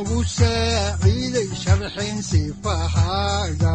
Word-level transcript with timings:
wuxunogu 0.00 0.18
saaciiday 0.36 1.48
sharxin 1.62 2.18
sifahaaga 2.28 3.74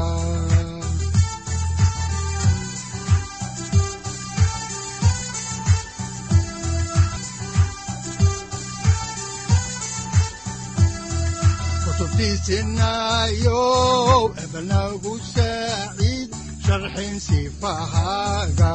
kutubtiisinayo 12.55 13.61
ebnagu 14.43 15.13
saaciid 15.33 16.29
sharxin 16.65 17.15
sifahaaga 17.27 18.73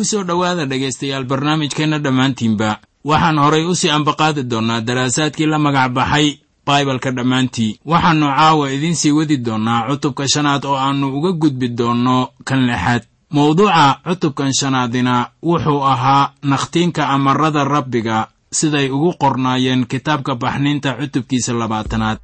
ku 0.00 0.04
soo 0.08 0.24
dhowaada 0.24 0.64
dhegaystayaal 0.64 1.28
barnaamijkeenna 1.28 1.98
dhammaantiinba. 2.00 2.80
Waxaan 3.04 3.38
horay 3.38 3.64
u 3.68 3.74
sii 3.76 3.90
ambaqaadi 3.92 4.42
doonnaa 4.50 4.80
daraasaadkii 4.80 5.46
la 5.46 5.58
magac 5.58 5.92
baxay 5.92 6.40
baibalka 6.66 7.10
dhammaantii. 7.12 7.76
Waxaannu 7.84 8.26
caawa 8.36 8.70
idiin 8.72 8.96
sii 8.96 9.12
wadi 9.12 9.36
doonnaa 9.44 9.84
cutubka 9.88 10.24
shanaad 10.28 10.64
oo 10.64 10.76
aannu 10.76 11.06
uga 11.18 11.32
gudbi 11.32 11.68
doonno 11.68 12.28
kan 12.48 12.64
lixaad. 12.66 13.02
Mawduuca 13.30 14.00
cutubkan 14.08 14.52
shanaadina 14.60 15.26
wuxuu 15.42 15.84
ahaa 15.84 16.32
nakhtiinka 16.42 17.08
amarada 17.08 17.64
rabbiga 17.64 18.28
siday 18.52 18.88
ugu 18.90 19.12
qornaayeen 19.20 19.84
kitaabka 19.86 20.34
baxniinta 20.34 20.96
cutubkiisa 20.96 21.52
labaatanaad 21.52 22.18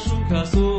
machuca 0.00 0.46
sua 0.46 0.69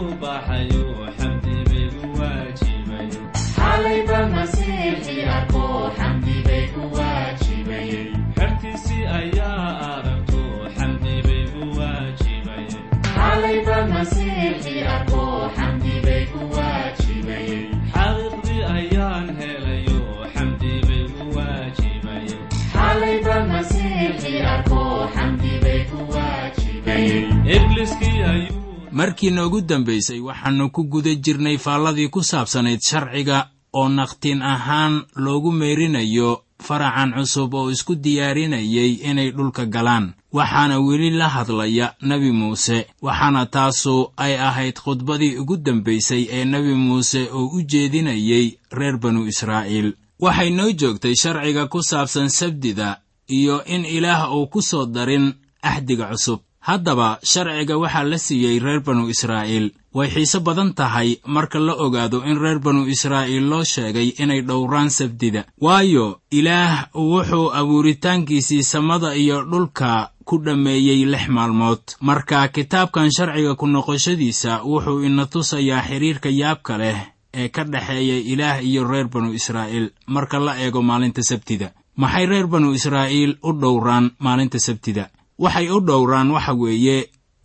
markii 29.01 29.29
noogu 29.31 29.61
dambaysay 29.61 30.19
waxaannu 30.27 30.69
ku 30.69 30.81
guda 30.83 31.15
jirnay 31.15 31.57
faalladii 31.57 32.09
ku 32.13 32.21
saabsanayd 32.23 32.81
sharciga 32.89 33.37
oo 33.73 33.89
nakhtiin 33.89 34.41
ahaan 34.41 34.93
loogu 35.15 35.51
meerinayo 35.51 36.43
faracan 36.65 37.13
cusub 37.17 37.53
oo 37.53 37.71
isku 37.71 37.95
diyaarinayay 37.95 38.91
inay 39.09 39.31
dhulka 39.31 39.65
galaan. 39.65 40.13
Waxaana 40.37 40.79
weli 40.79 41.09
la 41.09 41.27
hadlaya 41.35 41.87
nebi 42.01 42.31
muuse 42.31 42.77
waxaana 43.01 43.45
taasu 43.45 43.95
ay 44.17 44.33
ahayd 44.47 44.77
khudbadii 44.83 45.37
ugu 45.41 45.57
dambaysay 45.57 46.23
ee 46.31 46.45
nebi 46.45 46.73
muuse 46.73 47.21
oo 47.33 47.47
u 47.57 47.61
jeedinayay 47.71 48.47
reer 48.71 48.97
banu 49.01 49.25
israa'iil. 49.31 49.93
Waxay 50.19 50.49
noo 50.49 50.71
joogtay 50.79 51.15
sharciga 51.15 51.65
ku 51.67 51.81
saabsan 51.83 52.29
sabdida 52.29 53.01
iyo 53.27 53.63
in 53.65 53.85
ilaah 53.85 54.29
uu 54.35 54.47
ku 54.47 54.61
soo 54.61 54.85
darin 54.85 55.33
axdiga 55.61 56.05
cusub 56.11 56.39
haddaba 56.67 57.19
sharciga 57.31 57.75
waxaa 57.83 58.03
la 58.11 58.17
siiyey 58.17 58.59
reer 58.59 58.81
banu 58.85 59.09
israa'iil. 59.13 59.71
Way 59.93 60.07
xiise 60.13 60.39
badan 60.39 60.71
tahay 60.73 61.09
marka 61.25 61.59
la 61.59 61.73
ogaado 61.85 62.23
in 62.29 62.37
reer 62.39 62.59
banu 62.59 62.87
israa'iil 62.87 63.45
loo 63.51 63.63
sheegay 63.63 64.13
inay 64.23 64.41
dhowraan 64.47 64.89
sabdida 64.89 65.41
waayo 65.59 66.21
ilaah 66.31 66.87
wuxuu 66.95 67.51
abuuritaankiisii 67.59 68.63
samada 68.63 69.15
iyo 69.15 69.43
dhulka 69.43 70.11
ku 70.23 70.37
dhammeeyey 70.45 71.05
lix 71.05 71.27
maalmood. 71.27 71.81
Marka 71.99 72.47
kitaabkan 72.47 73.11
sharciga 73.11 73.55
ku 73.59 73.67
noqoshadiisa 73.67 74.61
wuxuu 74.63 75.03
ina 75.03 75.25
tusayaa 75.25 75.83
xidhiirka 75.89 76.29
yaabka 76.29 76.77
leh 76.77 76.99
ee 77.33 77.49
ka 77.49 77.63
dhexeeya 77.63 78.17
ilaah 78.31 78.63
iyo 78.63 78.87
reer 78.87 79.07
banu 79.11 79.33
israa'iil 79.33 79.91
marka 80.07 80.39
la 80.39 80.55
eego 80.63 80.81
maalinta 80.81 81.23
sabtida. 81.23 81.73
Maxay 81.97 82.25
reer 82.25 82.47
banu 82.47 82.71
israa'iil 82.73 83.37
u 83.43 83.51
dhowraan 83.61 84.11
maalinta 84.19 84.59
sabtida 84.59 85.09
waxay 85.43 85.67
u 85.75 85.79
dhowraan 85.87 86.29
waxa 86.35 86.53
weeye 86.61 86.97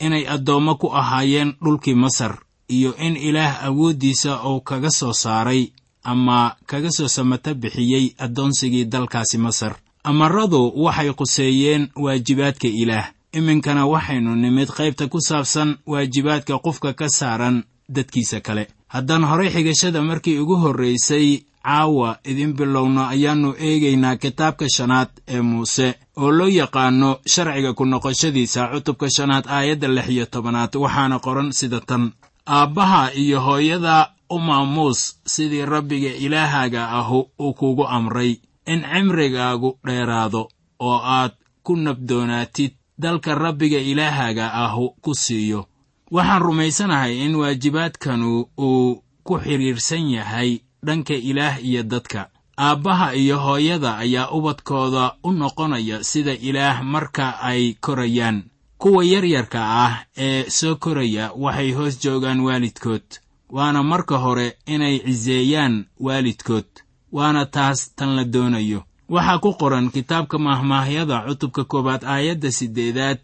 inay 0.04 0.24
addoommo 0.34 0.74
ku 0.80 0.86
ahaayeen 1.00 1.50
dhulkii 1.64 1.94
masar 1.94 2.32
iyo 2.68 2.90
in 3.06 3.16
ilaah 3.16 3.64
awooddiisa 3.66 4.32
uu 4.48 4.60
kaga 4.60 4.90
soo 4.90 5.12
saaray 5.12 5.62
ama 6.02 6.56
kaga 6.66 6.90
soo 6.90 7.08
samata 7.08 7.54
bixiyey 7.54 8.14
addoonsigii 8.24 8.84
dalkaasi 8.84 9.38
masar. 9.38 9.74
Amaradu 10.04 10.72
waxay 10.84 11.10
quseeyeen 11.12 11.88
waajibaadka 11.96 12.68
ilaah. 12.68 13.06
Iminkana 13.32 13.86
waxaynu 13.86 14.36
nimid 14.36 14.68
qaybta 14.76 15.08
ku 15.08 15.18
saabsan 15.20 15.76
waajibaadka 15.86 16.58
qofka 16.58 16.92
ka 16.92 17.08
saaran 17.08 17.64
dadkiisa 17.88 18.40
kale. 18.40 18.68
Haddaan 18.88 19.24
horay 19.24 19.50
xigashada 19.50 20.02
markii 20.02 20.38
ugu 20.38 20.56
horraysay 20.56 21.42
caawa 21.66 22.10
idin 22.30 22.52
bilowno 22.58 23.02
ayaannu 23.14 23.50
eegaynaa 23.66 24.16
kitaabka 24.22 24.66
shanaad 24.76 25.08
ee 25.34 25.40
muuse 25.50 25.88
oo 26.22 26.30
loo 26.38 26.48
yaqaanno 26.60 27.10
sharciga 27.32 27.72
ku 27.78 27.84
noqoshadiisa 27.92 28.60
cutubka 28.72 29.06
shanaad 29.16 29.44
aayadda 29.56 29.88
lix 29.96 30.08
iyo 30.14 30.26
tobanaad 30.26 30.72
waxaana 30.84 31.16
qoran 31.24 31.48
sida 31.58 31.80
tan. 31.88 32.04
Aabbaha 32.46 33.02
iyo 33.22 33.40
hooyada 33.46 34.10
u 34.30 34.38
maamuus 34.38 35.00
sidii 35.26 35.64
rabbiga 35.66 36.10
ilaahaaga 36.24 36.82
ahu 36.98 37.18
uu 37.40 37.52
kugu 37.58 37.84
amray 37.96 38.32
in 38.72 38.80
cimrigaagu 38.92 39.70
dheeraado 39.86 40.42
oo 40.80 40.98
aad 41.18 41.32
ku 41.62 41.76
nabdoonaatid 41.76 42.72
dalka 42.98 43.34
rabbiga 43.34 43.78
ilaahaga 43.90 44.52
ahu 44.64 44.84
ku 45.04 45.14
siiyo. 45.14 45.66
Waxaan 46.10 46.42
rumaysanahay 46.42 47.14
in 47.24 47.34
waajibaadkanu 47.34 48.46
uu 48.58 49.02
ku 49.26 49.34
xidhiirsan 49.44 50.10
yahay 50.10 50.50
dhanka 50.86 51.14
ilaah 51.14 51.56
iyo 51.64 51.82
dadka. 51.82 52.28
Aabbaha 52.58 53.14
iyo 53.14 53.38
hooyada 53.38 53.96
ayaa 53.98 54.30
ubadkooda 54.30 55.14
u 55.24 55.32
noqonaya 55.32 56.04
sida 56.04 56.32
ilaah 56.48 56.82
marka 56.84 57.38
ay 57.40 57.74
korayaan. 57.80 58.42
Kuwa 58.78 59.04
yaryarka 59.04 59.60
ah 59.84 59.94
ee 60.16 60.50
soo 60.50 60.76
koraya 60.76 61.32
waxay 61.36 61.72
hoos 61.72 62.00
joogaan 62.02 62.40
waalidkood 62.40 63.06
waana 63.50 63.82
marka 63.82 64.16
hore 64.18 64.56
inay 64.66 64.98
ciseeyaan 64.98 65.84
waalidkood 66.00 66.68
waana 67.12 67.46
taas 67.46 67.94
tan 67.96 68.16
la 68.16 68.24
doonayo. 68.24 68.82
Waxaa 69.08 69.38
ku 69.38 69.52
qoran 69.60 69.90
kitaabka 69.90 70.38
mahmaahyada 70.38 71.24
cutubka 71.28 71.64
koowaad 71.64 72.04
aayadda 72.04 72.50
siddeedaad 72.52 73.20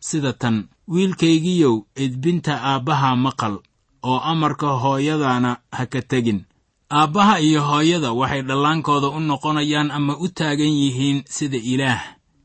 sida 0.00 0.32
tan 0.32 0.68
wiilkaygiyow 0.88 1.76
edbinta 1.96 2.54
aabbaha 2.62 3.16
maqal 3.16 3.54
oo 4.02 4.18
amarka 4.18 4.66
hooyadana 4.82 5.56
ha 5.76 5.86
ka 5.86 6.02
tegin 6.02 6.40
aabbaha 6.92 7.40
iyo 7.40 7.60
hooyada 7.68 8.12
waxay 8.12 8.42
dhallaankooda 8.48 9.08
u 9.16 9.20
noqonayaan 9.20 9.90
ama 9.90 10.16
u 10.24 10.28
taagan 10.28 10.72
yihiin 10.82 11.24
sida 11.36 11.56
ilaah. 11.72 12.02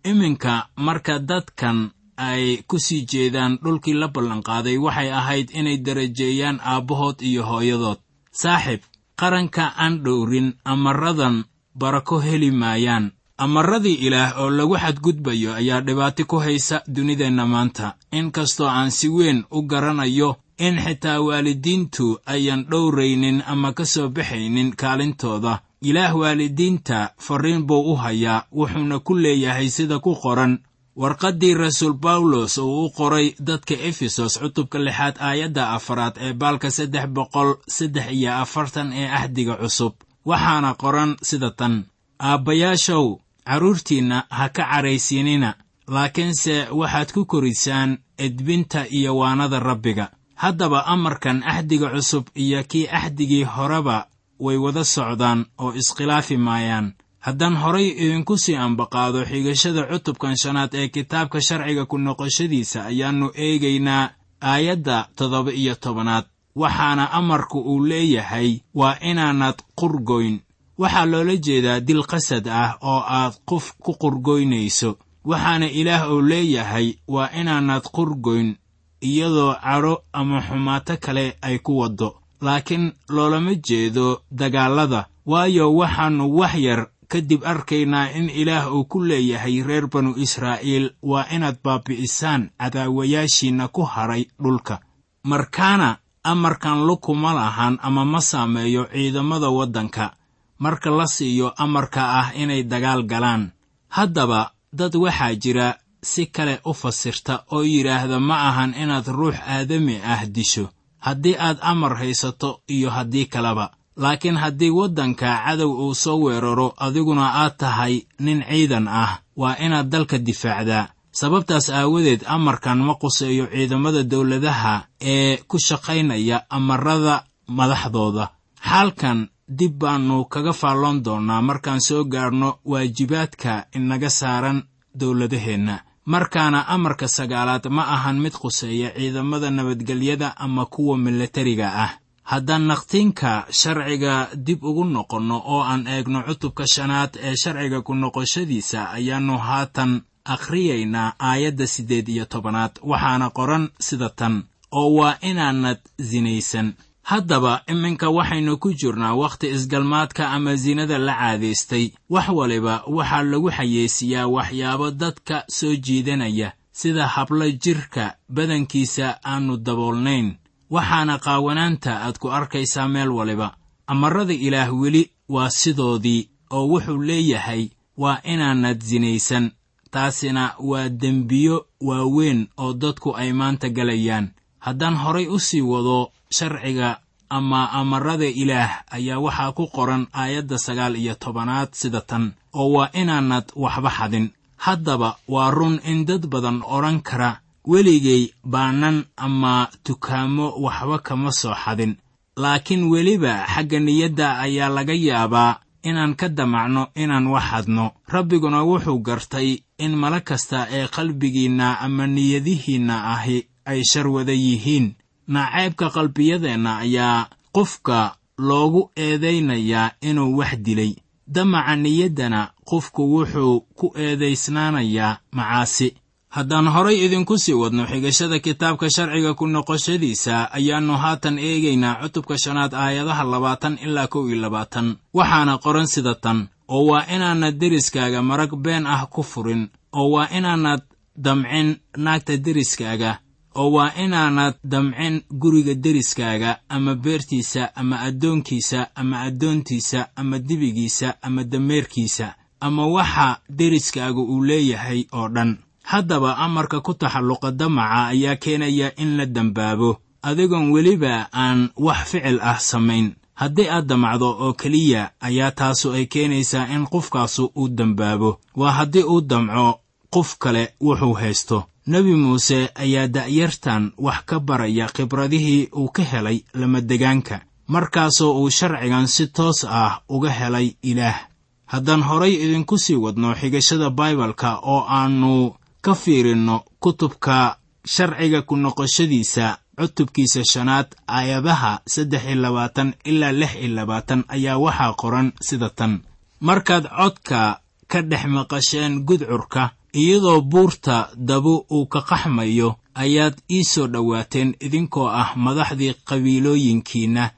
Iminka 0.09 0.67
marka 0.75 1.19
dadkan 1.19 1.91
ay 2.17 2.63
ku 2.67 2.79
sii 2.79 3.05
jeedaan 3.11 3.59
dhulkii 3.63 3.93
la 3.93 4.07
ballanqaaday 4.07 4.77
waxay 4.85 5.09
ahayd 5.19 5.47
inay 5.59 5.77
darajeeyaan 5.85 6.59
aabbahood 6.63 7.21
iyo 7.21 7.43
hooyadood. 7.49 7.99
Saaxib 8.31 8.81
qaranka 9.19 9.73
aan 9.77 9.99
dhowrin 10.03 10.53
amaradan 10.65 11.43
barako 11.75 12.19
heli 12.19 12.51
maayaan. 12.51 13.11
Amaradii 13.37 13.93
ilaah 14.07 14.39
oo 14.41 14.49
lagu 14.49 14.75
xadgudbayo 14.83 15.53
ayaa 15.59 15.81
dhibaato 15.81 16.25
ku 16.25 16.37
haysa 16.39 16.81
dunideenna 16.87 17.45
maanta. 17.45 17.93
Inkastoo 18.11 18.67
aan 18.67 18.91
si 18.91 19.07
weyn 19.09 19.43
u 19.51 19.61
garanayo 19.61 20.35
in 20.57 20.75
xitaa 20.85 21.19
waalidiintu 21.21 22.19
ayan 22.25 22.65
dhowraynin 22.69 23.43
ama 23.47 23.73
ka 23.73 23.85
soo 23.85 24.09
baxaynin 24.09 24.75
kaalintooda. 24.75 25.59
Ilaah 25.81 26.15
waalidiinta 26.19 27.09
farriin 27.19 27.63
buu 27.67 27.91
u 27.93 27.95
hayaa 27.95 28.45
wuxuuna 28.51 28.99
ku 28.99 29.13
leeyahay 29.15 29.69
sida 29.69 29.99
ku 29.99 30.15
qoran. 30.15 30.59
Warqaddii 30.97 31.53
rasuul 31.53 31.93
bawlos 31.93 32.57
uu 32.57 32.85
u 32.85 32.89
qoray 32.89 33.35
dadka 33.39 33.73
efesos 33.89 34.39
cutubka 34.39 34.79
lixaad 34.79 35.15
aayadda 35.19 35.69
afaraad 35.77 36.15
ee 36.25 36.33
baalka 36.33 36.71
saddex 36.71 37.05
boqol 37.07 37.49
saddex 37.67 38.07
iyo 38.11 38.31
afartan 38.33 38.93
ee 38.93 39.07
ahdiga 39.19 39.55
cusub. 39.61 39.93
Waxaana 40.25 40.73
qoran 40.73 41.15
sida 41.21 41.51
tan. 41.51 41.83
Aabbayaashow 42.19 43.05
carruurtiinna 43.45 44.23
ha 44.29 44.49
ka 44.49 44.63
caraysiinina 44.71 45.53
laakiinse 45.87 46.55
waxaad 46.79 47.09
ku 47.13 47.25
korisaan 47.25 47.97
edbinta 48.17 48.85
iyo 48.89 49.17
waanada 49.17 49.59
rabbiga 49.59 50.11
haddaba 50.43 50.79
amarkan 50.93 51.41
axdiga 51.51 51.89
cusub 51.93 52.25
iyo 52.43 52.63
kii 52.63 52.87
axdigii 52.99 53.43
horeba 53.43 54.07
way 54.39 54.57
wada 54.57 54.83
socdaan 54.83 55.45
oo 55.57 55.73
iskhilaafi 55.73 56.37
maayaan. 56.37 56.93
Haddaan 57.25 57.55
horay 57.61 57.87
idinku 58.03 58.37
sii 58.37 58.55
ambaqaado 58.55 59.25
xigashada 59.29 59.83
cutubkan 59.91 60.35
shanaad 60.41 60.71
ee 60.73 60.87
kitaabka 60.95 61.41
sharciga 61.47 61.85
ku 61.85 61.97
noqoshadiisa 61.97 62.79
ayaannu 62.91 63.27
eegaynaa 63.45 64.09
aayadda 64.41 64.97
toddoba 65.17 65.51
iyo 65.61 65.75
tobanaad. 65.75 66.25
Waxaana 66.55 67.11
amarku 67.19 67.59
uu 67.59 67.85
leeyahay 67.85 68.49
waa 68.79 68.97
inaanad 69.09 69.57
qurgoyn. 69.79 70.35
Waxaa 70.77 71.05
loola 71.11 71.35
jeedaa 71.45 71.79
dil 71.87 72.03
qasad 72.11 72.45
ah 72.47 72.77
oo 72.81 73.01
aad 73.19 73.33
qof 73.49 73.65
ku 73.83 73.91
qurgoynayso. 74.01 74.97
Waxaana 75.25 75.67
ilaah 75.79 76.11
uu 76.13 76.21
leeyahay 76.21 76.87
waa 77.07 77.29
inaanad 77.39 77.83
qurgoyn 77.95 78.55
iyadoo 79.01 79.53
cadho 79.63 80.03
ama 80.13 80.41
xumaato 80.41 80.97
kale 80.97 81.37
ay 81.41 81.59
ku 81.59 81.77
waddo. 81.79 82.15
Laakiin 82.41 82.93
loolama 83.09 83.55
jeedo 83.55 84.21
dagaallada 84.31 85.07
waayo 85.25 85.73
waxaannu 85.75 86.25
wax 86.37 86.53
yar 86.55 86.87
kadib 87.07 87.41
arkaynaa 87.45 88.11
in 88.11 88.29
ilaah 88.29 88.73
uu 88.73 88.85
ku 88.85 89.01
leeyahay 89.03 89.63
reer 89.63 89.87
banu 89.87 90.13
israa'iil 90.17 90.91
waa 91.01 91.25
inaad 91.35 91.57
baabi'isaan 91.63 92.49
cadaawayaashiinna 92.59 93.67
ku 93.67 93.81
hadhay 93.83 94.25
dhulka. 94.39 94.79
Markaana 95.23 95.97
amarkan 96.23 96.85
lukuma 96.87 97.33
lahan 97.33 97.79
ama 97.81 98.05
ma 98.05 98.21
saameeyo 98.21 98.85
ciidamada 98.93 99.49
waddanka. 99.49 100.13
Marka 100.59 100.89
la 100.89 101.07
siiyo 101.07 101.53
amarka 101.57 102.01
ah 102.19 102.31
inay 102.35 102.63
dagaal 102.63 103.03
galaan. 103.03 103.51
Haddaba 103.89 104.51
dad 104.73 104.95
waxaa 104.95 105.35
jira 105.35 105.75
si 106.11 106.23
kale 106.35 106.55
u 106.69 106.73
fasirta 106.81 107.33
oo 107.55 107.63
yidhaahda 107.73 108.17
ma 108.27 108.35
ahan 108.49 108.71
inaad 108.83 109.07
ruux 109.17 109.35
aadami 109.53 109.95
ah 110.13 110.21
disho. 110.35 110.65
Haddii 111.05 111.35
aad 111.39 111.57
amar 111.61 111.93
haysato 112.01 112.49
iyo 112.75 112.89
haddii 112.89 113.25
kaleba 113.33 113.65
laakiin 114.01 114.37
haddii 114.43 114.69
waddanka 114.79 115.27
cadow 115.45 115.71
uu 115.83 115.95
soo 116.03 116.17
weeraro 116.23 116.67
adiguna 116.85 117.25
aad 117.41 117.53
tahay 117.57 117.95
nin 118.19 118.39
ciidan 118.49 118.87
ah. 118.87 119.11
Waa 119.41 119.55
inaad 119.65 119.89
dalka 119.89 120.17
difaacdaa. 120.17 120.87
Sababtaas 121.11 121.69
aawadeed 121.69 122.21
amarkan 122.35 122.79
ma 122.87 122.93
quseeyo 123.01 123.45
ciidamada 123.53 124.03
dawladaha 124.03 124.73
ee 125.01 125.37
ku 125.47 125.57
shaqaynaya 125.67 126.37
amarada 126.49 127.15
madaxdooda. 127.47 128.25
Xaalkan 128.69 129.19
dib 129.57 129.73
baannu 129.81 130.25
kaga 130.33 130.53
faalloon 130.53 131.03
doonnaa. 131.05 131.41
Markaan 131.41 131.81
soo 131.87 132.03
gaarno 132.13 132.49
waajibaadka 132.65 133.65
inaga 133.77 134.09
saaran 134.09 134.59
dowladaheenna 134.99 135.75
markaana 136.13 136.59
amarka 136.75 137.07
sagaalaad 137.17 137.65
ma 137.75 137.83
ahan 137.95 138.17
mid 138.23 138.33
quseeya 138.43 138.89
ciidamada 138.97 139.49
nabadgelyada 139.51 140.27
ama 140.37 140.65
kuwa 140.65 140.97
milatariga 140.97 141.67
ah. 141.85 141.91
Haddaan 142.31 142.67
naqtiinka 142.67 143.31
sharciga 143.59 144.13
dib 144.35 144.63
ugu 144.63 144.83
noqonno 144.85 145.37
oo 145.53 145.61
aan 145.71 145.87
eegno 145.87 146.19
cutubka 146.27 146.63
shanaad 146.73 147.11
ee 147.27 147.35
sharciga 147.43 147.81
ku 147.87 147.93
noqoshadiisa 147.95 148.79
ayaannu 148.97 149.37
haatan 149.47 149.91
akhriyaynaa 150.25 151.13
aayadda 151.29 151.67
siddeed 151.67 152.07
iyo 152.09 152.25
tobanaad 152.25 152.73
waxaana 152.83 153.29
qoran 153.37 153.69
sida 153.87 154.09
tan 154.09 154.43
oo 154.71 154.89
waa 154.99 155.15
inaanad 155.29 155.79
sinaysan 156.09 156.67
haddaba 157.11 157.53
iminka 157.71 158.07
waxaynu 158.17 158.53
ku 158.63 158.69
jirnaa 158.79 159.13
wakhti 159.21 159.47
isgalmaadka 159.55 160.23
ama 160.35 160.57
sinada 160.57 160.97
la 160.97 161.13
caadaystay. 161.15 161.85
Wax 162.09 162.27
waliba 162.39 162.83
waxaa 162.97 163.23
lagu 163.31 163.49
xayeysiiyaa 163.57 164.27
waxyaabo 164.35 164.91
dadka 164.91 165.43
soo 165.57 165.75
jiidanaya 165.85 166.49
sida 166.71 167.07
hablo 167.07 167.45
jidhka 167.63 168.05
badankiisa 168.29 169.07
aannu 169.25 169.57
daboolnayn. 169.57 170.27
Waxaana 170.69 171.15
qaawanaanta 171.25 171.91
aad 172.05 172.17
ku 172.19 172.27
arkaysaa 172.31 172.87
meel 172.87 173.09
waliba. 173.11 173.55
Amarada 173.87 174.33
ilaah 174.33 174.69
weli 174.81 175.11
waa 175.29 175.49
sidoodii 175.49 176.29
oo 176.51 176.67
wuxuu 176.71 177.01
leeyahay 177.07 177.69
waa 177.97 178.19
inaanad 178.23 178.81
sinaysan 178.81 179.51
taasina 179.91 180.53
waa 180.59 180.89
dembiyo 180.89 181.65
waaweyn 181.81 182.47
oo 182.57 182.73
dadku 182.73 183.15
ay 183.15 183.31
maanta 183.33 183.69
galayaan 183.69 184.27
haddaan 184.67 184.95
horay 185.03 185.27
u 185.35 185.39
sii 185.47 185.61
wado 185.71 186.11
sharciga 186.37 186.89
ama 187.37 187.61
amarada 187.79 188.25
ilaah 188.41 188.71
ayaa 188.97 189.19
waxaa 189.25 189.51
ku 189.57 189.63
qoran 189.75 190.03
aayadda 190.21 190.57
sagaal 190.65 190.95
iyo 190.95 191.13
tobanaad 191.23 191.69
sida 191.81 192.01
tan 192.09 192.23
oo 192.59 192.67
waa 192.75 192.89
inaanad 193.01 193.45
waxba 193.63 193.89
xadin. 193.97 194.27
Haddaba 194.65 195.09
waa 195.33 195.51
run 195.57 195.75
in 195.91 196.05
dad 196.09 196.23
badan 196.33 196.57
odhan 196.75 196.99
kara 197.07 197.39
weligay 197.71 198.23
baanan 198.53 198.97
ama 199.25 199.67
tukaamo 199.85 200.47
waxba 200.65 200.97
kama 201.07 201.31
soo 201.31 201.55
xadin. 201.63 201.93
Laakiin 202.41 202.83
weliba 202.91 203.33
xagga 203.53 203.79
niyadda 203.79 204.27
ayaa 204.45 204.69
laga 204.75 204.93
yaabaa 205.07 205.59
inaan 205.89 206.13
ka 206.19 206.27
damacno 206.37 206.83
inaan 207.03 207.27
wax 207.33 207.43
hadno 207.51 207.85
rabbiguna 208.13 208.59
wuxuu 208.69 208.99
gartay 209.07 209.49
in 209.83 209.93
mala 210.01 210.19
kasta 210.29 210.59
ee 210.77 210.87
qalbigiinna 210.95 211.67
ama 211.85 212.03
niyadihiinna 212.15 212.95
ahi 213.13 213.37
ay 213.71 213.81
shar 213.91 214.07
wada 214.07 214.33
yihiin. 214.33 214.87
Naceebka 215.27 215.89
qalbiyadeenna 215.95 216.71
ayaa 216.85 217.27
qofka 217.55 218.15
loogu 218.47 218.81
eedaynayaa 218.95 219.91
inuu 220.01 220.37
wax 220.39 220.53
dilay. 220.65 220.93
Damaca 221.27 221.75
niyaddana 221.75 222.41
qofku 222.69 223.01
wuxuu 223.13 223.59
ku 223.77 223.85
eedaysnaanayaa 224.05 225.17
macaasi. 225.31 225.95
Haddaan 226.29 226.67
horay 226.67 226.97
idinku 227.05 227.37
sii 227.37 227.53
wadno 227.53 227.83
xigashada 227.87 228.39
kitaabka 228.39 228.89
sharciga 228.89 229.33
ku 229.33 229.47
noqoshadiisa 229.47 230.51
ayaannu 230.57 230.95
haatan 231.03 231.39
eegaynaa 231.39 231.99
cutubka 232.01 232.37
shanaad 232.37 232.73
aayadaha 232.73 233.23
labaatan 233.23 233.77
ilaa 233.85 234.07
kow 234.07 234.27
iyo 234.29 234.37
labaatan. 234.41 234.95
Waxaana 235.13 235.57
qoran 235.57 235.87
sida 235.87 236.15
tan 236.15 236.47
oo 236.67 236.85
waa 236.91 237.05
inaanad 237.15 237.55
deriskaaga 237.59 238.21
marag 238.23 238.55
been 238.55 238.87
ah 238.87 239.05
ku 239.13 239.23
furin 239.23 239.69
oo 239.91 240.09
waa 240.11 240.27
inaanad 240.37 240.81
damcin 241.15 241.75
naagta 241.97 242.37
deriskaaga 242.37 243.19
oo 243.57 243.71
waa 243.75 243.91
inaanad 244.03 244.53
damcin 244.63 245.21
guriga 245.41 245.73
deriskaaga 245.73 246.59
ama 246.69 246.95
beertiisa 246.95 247.75
ama 247.75 247.99
addoonkiisa 248.07 248.87
ama 248.95 249.21
addoontiisa 249.27 249.99
ama 250.15 250.39
dibigiisa 250.39 251.13
ama 251.21 251.43
dameerkiisa 251.43 252.35
ama 252.59 252.87
waxa 252.87 253.37
deriskaaga 253.49 254.21
uu 254.21 254.43
leeyahay 254.43 255.05
oo 255.13 255.27
dhan. 255.29 255.57
Haddaba 255.83 256.37
amarka 256.37 256.81
ku 256.81 256.93
taxalluqa 256.93 257.51
damaca 257.51 258.07
ayaa 258.07 258.35
keenaya 258.35 258.95
in 258.95 259.17
la 259.17 259.25
dembaabo 259.25 259.97
adigoon 260.21 260.71
weliba 260.71 261.27
aan 261.33 261.69
wax 261.77 261.99
ficil 262.11 262.39
ah 262.41 262.59
samayn. 262.59 263.15
Haddii 263.33 263.69
aad 263.69 263.85
damacdo 263.87 264.29
oo 264.29 264.53
keliya 264.53 265.11
ayaa 265.21 265.51
taasu 265.51 265.93
ay 265.93 266.05
keenaysaa 266.05 266.67
in 266.75 266.85
qofkaasu 266.91 267.51
uu 267.55 267.67
dembaabo 267.69 268.39
waa 268.55 268.71
haddii 268.71 269.03
uu 269.03 269.21
damco 269.21 269.79
qof 270.09 270.37
kale 270.37 270.73
wuxuu 270.81 271.13
haysto 271.13 271.63
nebi 271.87 272.15
muuse 272.15 272.69
ayaa 272.75 273.07
da'yartan 273.07 273.91
wax 273.97 274.19
ka 274.25 274.39
baraya 274.39 274.87
khibradihii 274.95 275.69
uu 275.75 275.89
ka 275.95 276.03
helay 276.03 276.43
lamadegaanka 276.53 277.41
markaasoo 277.67 278.31
uu 278.41 278.49
sharcigan 278.49 279.07
si 279.07 279.27
toos 279.27 279.63
ah 279.69 280.01
uga 280.09 280.29
helay 280.39 280.75
ilaah. 280.83 281.17
Haddaan 281.65 282.03
horay 282.03 282.33
idinku 282.43 282.77
sii 282.77 282.95
wadno 282.95 283.35
xigashada 283.35 283.89
baibalka 283.89 284.59
oo 284.63 284.85
aannu 284.89 285.55
ka 285.81 285.93
fiirinno 285.95 286.63
kutubka 286.79 287.57
sharciga 287.85 288.41
ku 288.41 288.55
noqoshadiisa 288.55 289.57
cutubkiisa 289.77 290.41
shanaad 290.51 290.87
aayadaha 291.07 291.79
saddex 291.87 292.23
iyo 292.25 292.35
labaatan 292.41 292.93
ilaa 293.05 293.31
lix 293.31 293.55
iyo 293.55 293.75
labaatan 293.75 294.23
ayaa 294.27 294.57
waxaa 294.57 294.93
qoran 295.01 295.31
sida 295.41 295.69
tan. 295.69 295.93
Markaad 296.39 296.85
codka 296.97 297.59
ka 297.87 298.01
dhex 298.01 298.23
maqasheen 298.25 299.03
gudcurka 299.07 299.71
iyadoo 299.93 300.41
buurta 300.41 301.09
dabu 301.15 301.65
uu 301.71 301.85
ka 301.85 302.01
qaxmayo 302.01 302.75
ayaad 302.95 303.35
ii 303.51 303.63
soo 303.63 303.87
dhowaateen 303.87 304.55
idinkoo 304.65 305.07
ah 305.07 305.29
madaxdii 305.35 305.93
qabiilooyinkiinna 306.07 307.29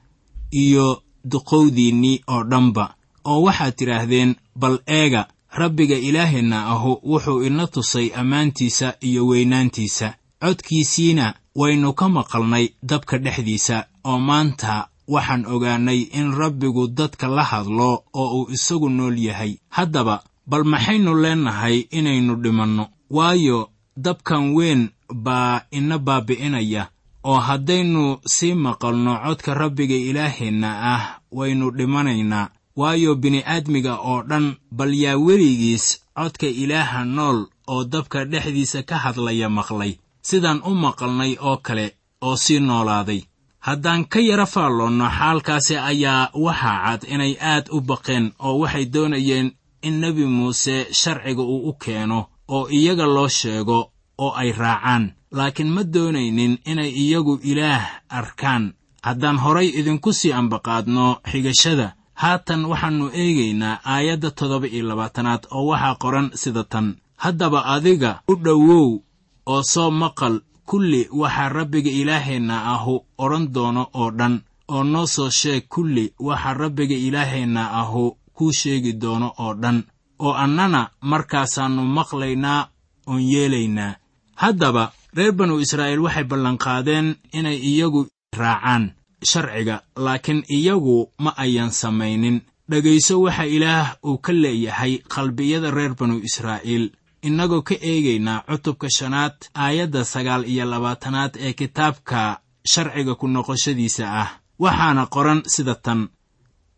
iyo 0.51 1.01
duqowdiinnii 1.31 2.21
oo 2.27 2.43
dhanba 2.43 2.85
oo 3.25 3.41
waxaad 3.45 3.75
tidhaahdeen 3.75 4.35
bal 4.55 4.77
eega 4.87 5.27
rabbiga 5.51 5.95
ilaaheenna 5.97 6.65
ahu 6.73 6.91
wuxuu 7.11 7.43
ina 7.43 7.67
tusay 7.67 8.07
ammaantiisa 8.15 8.93
iyo 9.01 9.27
weynaantiisa. 9.27 10.13
Codkiisiina 10.41 11.33
waynu 11.55 11.93
ka 11.93 12.09
maqalnay 12.09 12.69
dabka 12.83 13.17
dhexdiisa 13.17 13.85
oo 14.03 14.19
maanta 14.19 14.87
waxaan 15.07 15.45
ogaannay 15.45 15.99
in 16.19 16.31
rabbigu 16.35 16.87
dadka 16.87 17.27
la 17.27 17.43
hadlo 17.43 18.03
oo 18.13 18.29
uu 18.41 18.51
isagu 18.51 18.89
nool 18.89 19.17
yahay. 19.19 19.57
Haddaba 19.69 20.23
bal 20.49 20.63
maxaynu 20.63 21.11
leennahay 21.23 21.77
inaynu 21.97 22.33
dhimanno. 22.43 22.85
Waayo 23.09 23.59
dabkan 23.97 24.43
weyn 24.55 24.81
baa 25.25 25.61
ina 25.71 25.97
baabi'inaya 26.07 26.83
oo 27.29 27.39
haddaynu 27.47 28.03
sii 28.35 28.53
maqalno 28.65 29.13
codka 29.25 29.53
rabbiga 29.53 29.95
ilaaheenna 30.09 30.69
ah 30.93 31.03
waynu 31.37 31.71
dhimanaynaa. 31.77 32.49
Waayo 32.79 33.15
bini'aadmiga 33.15 33.93
oo 34.09 34.21
dhan 34.29 34.45
bal 34.77 34.93
yaa 35.03 35.17
weligiis 35.25 35.85
codka 36.17 36.47
ilaaha 36.47 37.05
nool 37.05 37.39
oo 37.67 37.83
dabka 37.83 38.25
dhexdiisa 38.25 38.83
ka 38.89 38.95
hadlaya 39.03 39.49
maqlay. 39.49 39.93
Sidaan 40.21 40.61
u 40.65 40.71
maqalnay 40.75 41.35
oo 41.41 41.57
kale 41.57 41.85
oo 42.21 42.35
sii 42.37 42.59
noolaaday. 42.59 43.21
Haddaan 43.59 44.05
ka 44.11 44.19
yara 44.19 44.45
faalloonno 44.45 45.07
xaalkaasi 45.17 45.75
ayaa 45.77 46.29
waxaa 46.33 46.77
cad 46.85 47.01
inay 47.13 47.33
aad 47.41 47.65
u 47.75 47.81
baqeen 47.81 48.31
oo 48.39 48.59
waxay 48.61 48.85
doonayeen 48.93 49.51
in 49.81 49.99
nebi 50.01 50.25
muuse 50.25 50.87
sharciga 50.93 51.41
uu 51.43 51.69
u 51.69 51.73
keeno 51.73 52.25
oo 52.47 52.67
iyaga 52.69 53.05
loo 53.05 53.27
sheego 53.27 53.91
oo 54.17 54.31
ay 54.35 54.51
raacaan. 54.51 55.11
Laakiin 55.31 55.69
ma 55.75 55.83
doonaynin 55.83 56.57
inay 56.65 56.89
iyagu 56.89 57.39
ilaah 57.43 57.85
arkaan. 58.09 58.73
Haddaan 59.03 59.37
horay 59.37 59.67
idinku 59.79 60.13
sii 60.13 60.33
ambaqaadno 60.33 61.05
xigashada 61.31 61.93
haatan 62.13 62.65
waxaannu 62.65 63.05
eegaynaa 63.13 63.79
aayadda 63.93 64.31
toddoba 64.31 64.67
iyo 64.67 64.83
labaatanaad 64.89 65.43
oo 65.51 65.65
waxaa 65.71 65.95
qoran 65.95 66.27
sida 66.41 66.63
tan. 66.63 66.95
Haddaba 67.23 67.65
adiga 67.65 68.21
u 68.27 68.35
dhowow 68.35 68.99
oo 69.45 69.63
soo 69.63 69.91
maqal 69.91 70.35
kulli 70.65 71.07
waxaa 71.21 71.49
rabbiga 71.49 71.91
ilaaheenna 72.01 72.55
ahu 72.73 72.95
odhan 73.17 73.45
doono 73.53 73.83
oo 73.93 74.11
dhan 74.11 74.41
oo 74.67 74.83
noo 74.83 75.05
soo 75.07 75.29
sheeg 75.29 75.63
kulli 75.73 76.13
waxaa 76.19 76.53
rabbiga 76.53 76.95
ilaaheenna 76.95 77.63
ahu 77.81 78.17
kuu 78.39 78.51
sheegi 78.59 78.93
doono 79.01 79.27
oo 79.43 79.53
dhan 79.61 79.77
oo 80.25 80.33
annana 80.43 80.81
markaasaannu 81.11 81.83
maqlaynaa 81.97 82.61
oon 83.07 83.21
yeelaynaa. 83.31 83.93
Haddaba 84.41 84.83
reer 85.17 85.31
banu 85.39 85.59
israa'iil 85.65 85.99
waxay 86.05 86.23
ballanqaadeen 86.31 87.07
inay 87.37 87.57
iyagu 87.71 88.01
raacaan 88.39 88.83
sharciga 89.31 89.75
laakiin 90.05 90.41
iyagu 90.57 90.97
ma 91.23 91.31
ayan 91.43 91.71
samaynin. 91.81 92.37
Dhegayso 92.69 93.21
waxa 93.25 93.45
ilaah 93.55 93.87
uu 94.07 94.17
ka 94.25 94.33
leeyahay 94.43 94.93
qalbiyada 95.13 95.71
reer 95.77 95.93
banu 95.99 96.15
israa'iil. 96.29 96.85
Innagoo 97.27 97.61
ka 97.67 97.75
eegaynaa 97.91 98.43
cutubka 98.47 98.87
shanaad 98.97 99.35
aayadda 99.63 100.01
sagaal 100.13 100.43
iyo 100.51 100.65
labaatanaad 100.71 101.33
ee 101.45 101.53
kitaabka 101.59 102.39
sharciga 102.71 103.13
ku 103.19 103.27
noqoshadiisa 103.27 104.05
ah. 104.21 104.29
Waxaana 104.63 105.03
qoran 105.13 105.41
sida 105.53 105.75
tan 105.75 106.01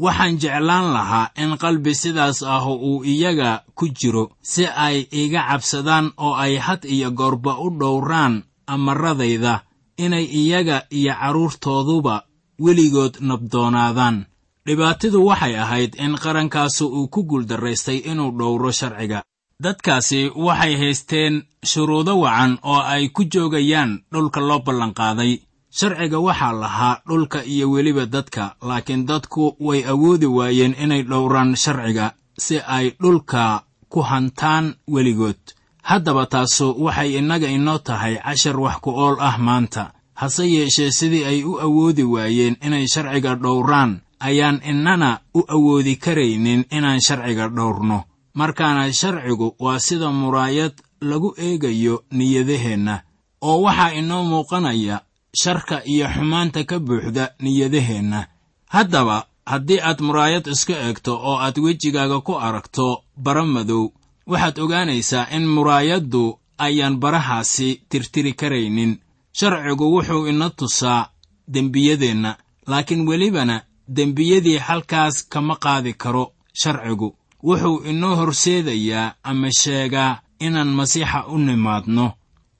waxaan 0.03 0.38
jeclaan 0.41 0.88
lahaa 0.96 1.31
in 1.43 1.51
qalbi 1.63 1.93
sidaas 2.01 2.39
ah 2.55 2.65
uu 2.70 3.03
iyaga 3.13 3.51
ku 3.77 3.86
jiro 4.00 4.25
si 4.51 4.63
ay 4.65 4.98
iga 5.22 5.41
cabsadaan 5.50 6.08
oo 6.25 6.34
ay 6.43 6.53
had 6.65 6.81
iyo 6.96 7.10
goorba 7.20 7.53
u 7.65 7.67
dhowraan 7.79 8.43
amaradayda 8.74 9.53
inay 9.98 10.25
iyaga 10.41 10.77
iyo 10.89 11.13
carruurtooduba 11.20 12.15
weligood 12.63 13.13
nabdoonaadaan. 13.29 14.17
Dhibaatidu 14.65 15.25
waxay 15.25 15.55
ahayd 15.63 15.91
in 16.05 16.13
qarankaasu 16.24 16.86
uu 16.88 17.08
ku 17.13 17.24
guuldarraystay 17.29 17.98
inuu 18.12 18.31
dhowro 18.39 18.72
sharciga. 18.72 19.20
Dadkaasi 19.63 20.22
waxay 20.36 20.74
haysteen 20.81 21.34
shuruudo 21.72 22.13
wacan 22.24 22.58
oo 22.63 22.81
ay 22.93 23.10
ku 23.10 23.24
joogayaan 23.34 23.91
dhulka 24.13 24.39
loo 24.41 24.60
ballanqaaday 24.65 25.34
sharciga 25.72 26.20
waxaa 26.20 26.51
lahaa 26.54 27.01
dhulka 27.08 27.44
iyo 27.46 27.72
weliba 27.72 28.06
dadka 28.06 28.56
laakiin 28.62 29.06
dadku 29.06 29.56
way 29.60 29.84
awoodi 29.88 30.25
waayeen 30.25 30.75
inay 30.84 31.04
dhowraan 31.04 31.56
sharciga 31.56 32.13
si 32.38 32.60
ay 32.60 32.92
dhulka 33.01 33.63
ku 33.90 34.01
hantaan 34.01 34.75
weligood. 34.88 35.40
Haddaba 35.84 36.25
taasu 36.25 36.75
waxay 36.84 37.18
innaga 37.18 37.48
inoo 37.48 37.78
tahay 37.80 38.16
cashar 38.20 38.60
wax 38.60 38.78
ku 38.84 38.92
ool 38.92 39.18
ah 39.20 39.38
maanta. 39.38 39.92
Hase 40.13 40.46
yeeshee 40.51 40.92
sidii 40.92 41.24
ay 41.25 41.44
u 41.44 41.58
awoodi 41.60 42.04
waayeen 42.04 42.56
inay 42.62 42.86
sharciga 42.88 43.36
dhowraan 43.36 44.01
ayaan 44.20 44.62
innana 44.63 45.20
u 45.34 45.42
awoodi 45.48 45.96
karaynin 45.96 46.66
inaan 46.72 47.01
sharciga 47.01 47.48
dhowrno. 47.50 48.04
Markaana 48.34 48.94
sharcigu 48.94 49.56
waa 49.60 49.80
sida 49.80 50.12
muraayad 50.12 50.74
lagu 51.01 51.34
eegayo 51.38 52.04
niyadaheenna 52.12 53.01
oo 53.42 53.62
waxaa 53.66 53.92
inoo 54.00 54.24
muuqanaya 54.24 55.01
sharka 55.34 55.82
iyo 55.86 56.08
xumaanta 56.08 56.64
ka 56.64 56.80
buuxda 56.80 57.34
niyadaheenna. 57.40 58.28
Haddaba 58.70 59.26
haddii 59.46 59.80
aad 59.82 60.00
muraayad 60.02 60.48
iska 60.48 60.74
eegto 60.74 61.14
oo 61.16 61.38
aad 61.40 61.58
wejigaaga 61.60 62.22
ku 62.22 62.34
aragto 62.40 63.04
bara 63.18 63.46
madow. 63.46 63.92
Waxaad 64.28 64.60
ogaanaysaa 64.60 65.28
in 65.36 65.48
muraayaddu 65.48 66.40
ayaan 66.58 66.98
barahaasi 67.00 67.82
tirtiri 67.90 68.34
karaynin. 68.34 69.00
Sharcigu 69.34 69.86
wuxuu 69.96 70.28
ina 70.28 70.50
tusaa 70.50 71.10
dembiyadeenna 71.54 72.38
laakiin 72.68 73.08
welibana 73.08 73.62
dembiyadii 73.88 74.58
halkaas 74.58 75.28
kama 75.30 75.56
qaadi 75.56 75.94
karo. 75.94 76.32
Sharcigu 76.54 77.16
wuxuu 77.44 77.84
inoo 77.90 78.16
horseedayaa 78.16 79.14
ama 79.24 79.48
sheegaa 79.60 80.20
inaan 80.40 80.68
masiixa 80.68 81.28
u 81.28 81.38
nimaadno. 81.38 82.12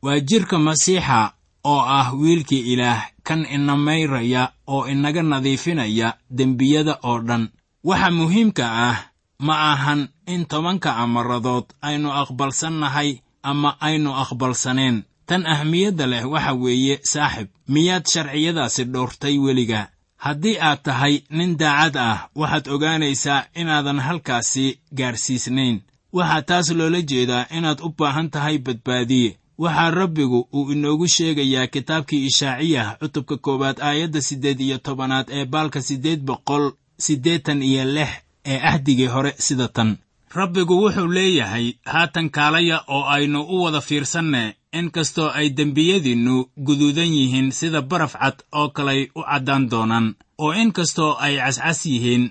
Waa 0.02 0.20
jidhka 0.20 0.60
masiixa 0.60 1.34
oo 1.64 1.80
ah 2.00 2.14
wiilkii 2.14 2.74
ilaah 2.74 3.02
kan 3.24 3.46
ina 3.56 3.76
mayraya 3.78 4.52
oo 4.68 4.88
inaga 4.88 5.22
nadiifinaya 5.24 6.14
dembiyada 6.30 7.00
oo 7.04 7.20
dhan. 7.28 7.50
Waxa 7.84 8.12
muhiimka 8.12 8.66
ah 8.90 8.98
ma 9.40 9.72
ahan 9.74 10.08
in 10.28 10.46
tobanka 10.46 10.96
amaradood 10.96 11.66
aynu 11.82 12.10
aqbalsannahay 12.22 13.20
ama 13.44 13.70
aynu 13.82 14.12
aqbalsaneen 14.24 15.04
tan 15.26 15.46
ahmiyadda 15.46 16.06
leh 16.08 16.24
waxa 16.34 16.54
weeye 16.54 17.00
saaxib 17.04 17.48
miyaad 17.68 18.06
sharciyadaasi 18.14 18.84
dhowrtay 18.94 19.38
weliga? 19.40 19.90
Haddii 20.18 20.58
aad 20.62 20.80
tahay 20.84 21.16
nin 21.30 21.58
daacad 21.58 21.96
ah 21.98 22.30
waxaad 22.36 22.68
ogaanaysaa 22.74 23.46
inaadan 23.56 24.00
halkaasi 24.00 24.80
gaadhsiisnayn 24.98 25.82
waxaa 26.14 26.42
taas 26.42 26.70
loola 26.72 27.02
jeedaa 27.02 27.46
inaad 27.58 27.80
u 27.82 27.90
baahan 27.98 28.30
tahay 28.30 28.58
badbaadiye 28.58 29.38
waxaa 29.64 29.92
rabbigu 30.00 30.40
uu 30.58 30.72
inoogu 30.74 31.08
sheegayaa 31.16 31.68
kitaabkii 31.74 32.26
ishaaciyah 32.30 32.88
cutubka 33.00 33.36
koowaad 33.46 33.78
aayadda 33.88 34.22
siddeed 34.28 34.60
iyo 34.62 34.78
tobanaad 34.78 35.28
ee 35.38 35.46
baalka 35.54 35.82
siddeed 35.82 36.20
boqol 36.30 36.66
siddeetan 37.06 37.62
iyo 37.70 37.84
lix 37.96 38.10
ee 38.52 38.60
ahdigii 38.70 39.06
hore 39.16 39.32
sida 39.46 39.68
tan. 39.68 39.98
Rabbigu 40.40 40.74
wuxuu 40.84 41.08
leeyahay 41.18 41.74
haatan 41.94 42.30
kaalaya 42.30 42.78
oo 42.88 43.04
aynu 43.16 43.40
u 43.54 43.64
wada 43.64 43.82
fiirsanne 43.82 44.56
in 44.80 44.92
kastoo 44.92 45.30
ay 45.40 45.48
dembiyadiinnu 45.58 46.36
guduudan 46.66 47.12
yihiin 47.18 47.52
sida 47.52 47.82
baraf 47.82 48.14
cad 48.22 48.38
oo 48.60 48.70
kaley 48.70 49.02
u 49.16 49.22
caddaan 49.30 49.70
doonaan 49.72 50.08
oo 50.44 50.52
in 50.62 50.72
kastoo 50.78 51.12
ay 51.26 51.36
cascas 51.38 51.86
yihiin 51.86 52.24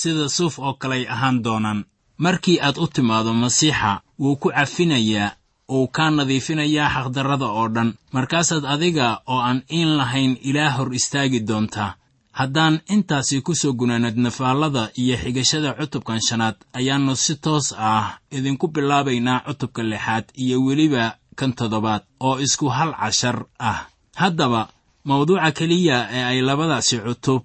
sida 0.00 0.28
suuf 0.28 0.58
oo 0.58 0.74
kaley 0.82 1.02
ahaan 1.14 1.42
doonaan. 1.44 1.84
Markii 2.18 2.58
aad 2.60 2.76
u 2.78 2.86
timaado 2.94 3.32
masiixa 3.34 4.00
wuu 4.20 4.36
ku 4.36 4.48
cafinayaa 4.56 5.30
uu 5.74 5.88
kaa 5.88 6.10
nadiifinayaa 6.10 6.90
xaqdarrada 6.94 7.46
oo 7.58 7.68
dhan. 7.74 7.94
Markaasaad 8.12 8.64
adiga 8.64 9.20
oo 9.26 9.40
aan 9.40 9.62
iin 9.72 9.96
lahayn 9.98 10.36
ilaah 10.48 10.76
hor 10.78 10.94
istaagi 10.94 11.40
doontaa 11.48 11.94
haddaan 12.38 12.80
intaasi 12.94 13.40
ku 13.40 13.54
soo 13.54 13.72
gunaanadna 13.72 14.30
faallada 14.30 14.90
iyo 15.00 15.16
xigashada 15.22 15.74
cutubkan 15.78 16.20
shanaad 16.28 16.56
ayaannu 16.78 17.16
si 17.16 17.34
toos 17.44 17.72
ah 17.78 18.18
idinku 18.30 18.68
bilaabaynaa 18.68 19.40
cutubka 19.46 19.82
lixaad 19.82 20.24
iyo 20.42 20.56
weliba 20.66 21.16
kan 21.38 21.52
toddobaad 21.58 22.02
oo 22.20 22.36
isku 22.40 22.68
hal 22.68 22.92
cashar 23.00 23.44
ah. 23.58 23.78
Haddaba 24.20 24.68
mawduuca 25.04 25.50
keliya 25.52 26.08
ee 26.16 26.24
ay 26.30 26.38
labadaasi 26.48 26.98
cutub 27.06 27.42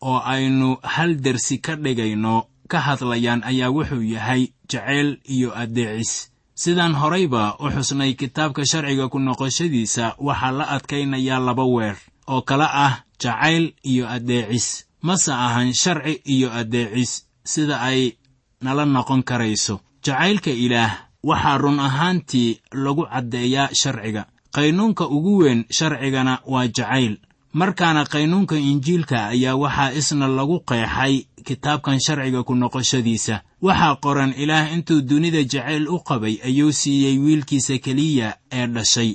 oo 0.00 0.18
aynu 0.32 0.76
hal 0.82 1.14
dersi 1.24 1.58
ka 1.58 1.76
dhigayno 1.76 2.34
ka 2.70 2.78
hadlayaan 2.86 3.42
ayaa 3.50 3.70
wuxuu 3.76 4.02
yahay 4.02 4.42
jacayl 4.70 5.18
iyo 5.34 5.48
addeecis 5.62 6.30
sidaan 6.54 6.94
horayba 6.94 7.56
u 7.60 7.70
xusnay 7.74 8.14
kitaabka 8.14 8.62
sharciga 8.70 9.08
ku 9.12 9.18
noqoshadiisa 9.18 10.14
waxaa 10.26 10.52
la 10.58 10.64
adkaynayaa 10.76 11.40
laba 11.46 11.64
weer 11.74 11.96
oo 12.32 12.42
kala 12.42 12.66
ah 12.86 12.94
jacayl 13.22 13.74
iyo 13.84 14.04
addeecis. 14.08 14.86
Mase 15.02 15.32
ahan 15.32 15.74
sharci 15.74 16.14
iyo 16.24 16.48
addeecis 16.60 17.26
sida 17.44 17.76
ay 17.80 18.16
nala 18.64 18.84
noqon 18.86 19.22
karayso. 19.22 19.80
Jacaylka 20.04 20.50
ilaah 20.50 20.92
waxaa 21.22 21.58
run 21.58 21.80
ahaantii 21.80 22.60
lagu 22.84 23.04
caddeeyaa 23.12 23.68
sharciga. 23.80 24.22
Qaynuunka 24.54 25.04
ugu 25.16 25.32
weyn 25.42 25.64
sharcigana 25.70 26.38
waa 26.46 26.66
jacayl 26.76 27.18
markaana 27.54 28.02
qaynuunka 28.12 28.56
injiilka 28.70 29.18
ayaa 29.34 29.54
waxaa 29.62 29.92
isna 30.00 30.26
lagu 30.28 30.60
qeexay 30.68 31.14
kitaabkan 31.46 32.00
sharciga 32.00 32.42
ku 32.42 32.54
noqoshadiisa. 32.54 33.42
Waxaa 33.62 33.96
qoran 34.04 34.34
ilaah 34.42 34.72
intuu 34.74 35.00
dunida 35.08 35.42
jacayl 35.52 35.88
u 35.88 35.98
qabay 36.08 36.34
ayuu 36.44 36.72
siiyey 36.72 37.18
wiilkiisa 37.18 37.78
keliya 37.78 38.36
ee 38.52 38.66
dhashay. 38.66 39.10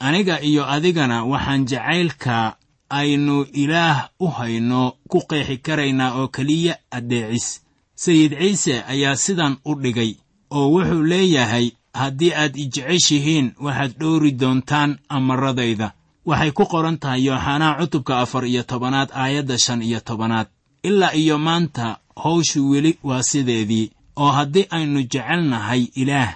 Aniga 0.00 0.40
iyo 0.42 0.66
adigana 0.66 1.24
waxaan 1.24 1.64
jacaylka 1.70 2.56
aynu 2.90 3.46
ilaah 3.52 4.08
u 4.20 4.26
hayno 4.36 4.92
ku 5.08 5.18
qeexi 5.30 5.56
karaynaa 5.58 6.14
oo 6.18 6.28
keliya 6.28 6.74
addeecis. 6.90 7.62
Sayid 7.94 8.32
ciise 8.38 8.82
ayaa 8.88 9.16
sidan 9.16 9.56
u 9.64 9.74
dhigay 9.74 10.14
oo 10.50 10.68
wuxuu 10.74 11.02
leeyahay 11.02 11.70
haddii 11.94 12.32
aad 12.34 12.56
i 12.56 12.66
jeceshihiin 12.66 13.52
waxaad 13.60 13.92
dhowri 14.00 14.30
doontaan 14.32 14.98
amaradayda 15.08 15.92
waxay 16.28 16.50
ku 16.56 16.64
qoran 16.72 16.98
tahay 17.02 17.20
yooxanaa 17.28 17.78
cutubka 17.80 18.14
afar 18.24 18.44
iyo 18.46 18.62
tobanaad 18.70 19.10
aayadda 19.22 19.56
shan 19.64 19.82
iyo 19.82 20.00
tobanaad. 20.00 20.46
Ilaa 20.82 21.14
iyo 21.14 21.38
maanta 21.38 21.98
hawshu 22.22 22.70
weli 22.70 22.98
waa 23.08 23.22
sideedii 23.22 23.90
oo 24.16 24.30
haddii 24.36 24.66
aynu 24.70 25.00
jecelnahay 25.12 25.82
ilaah 26.02 26.30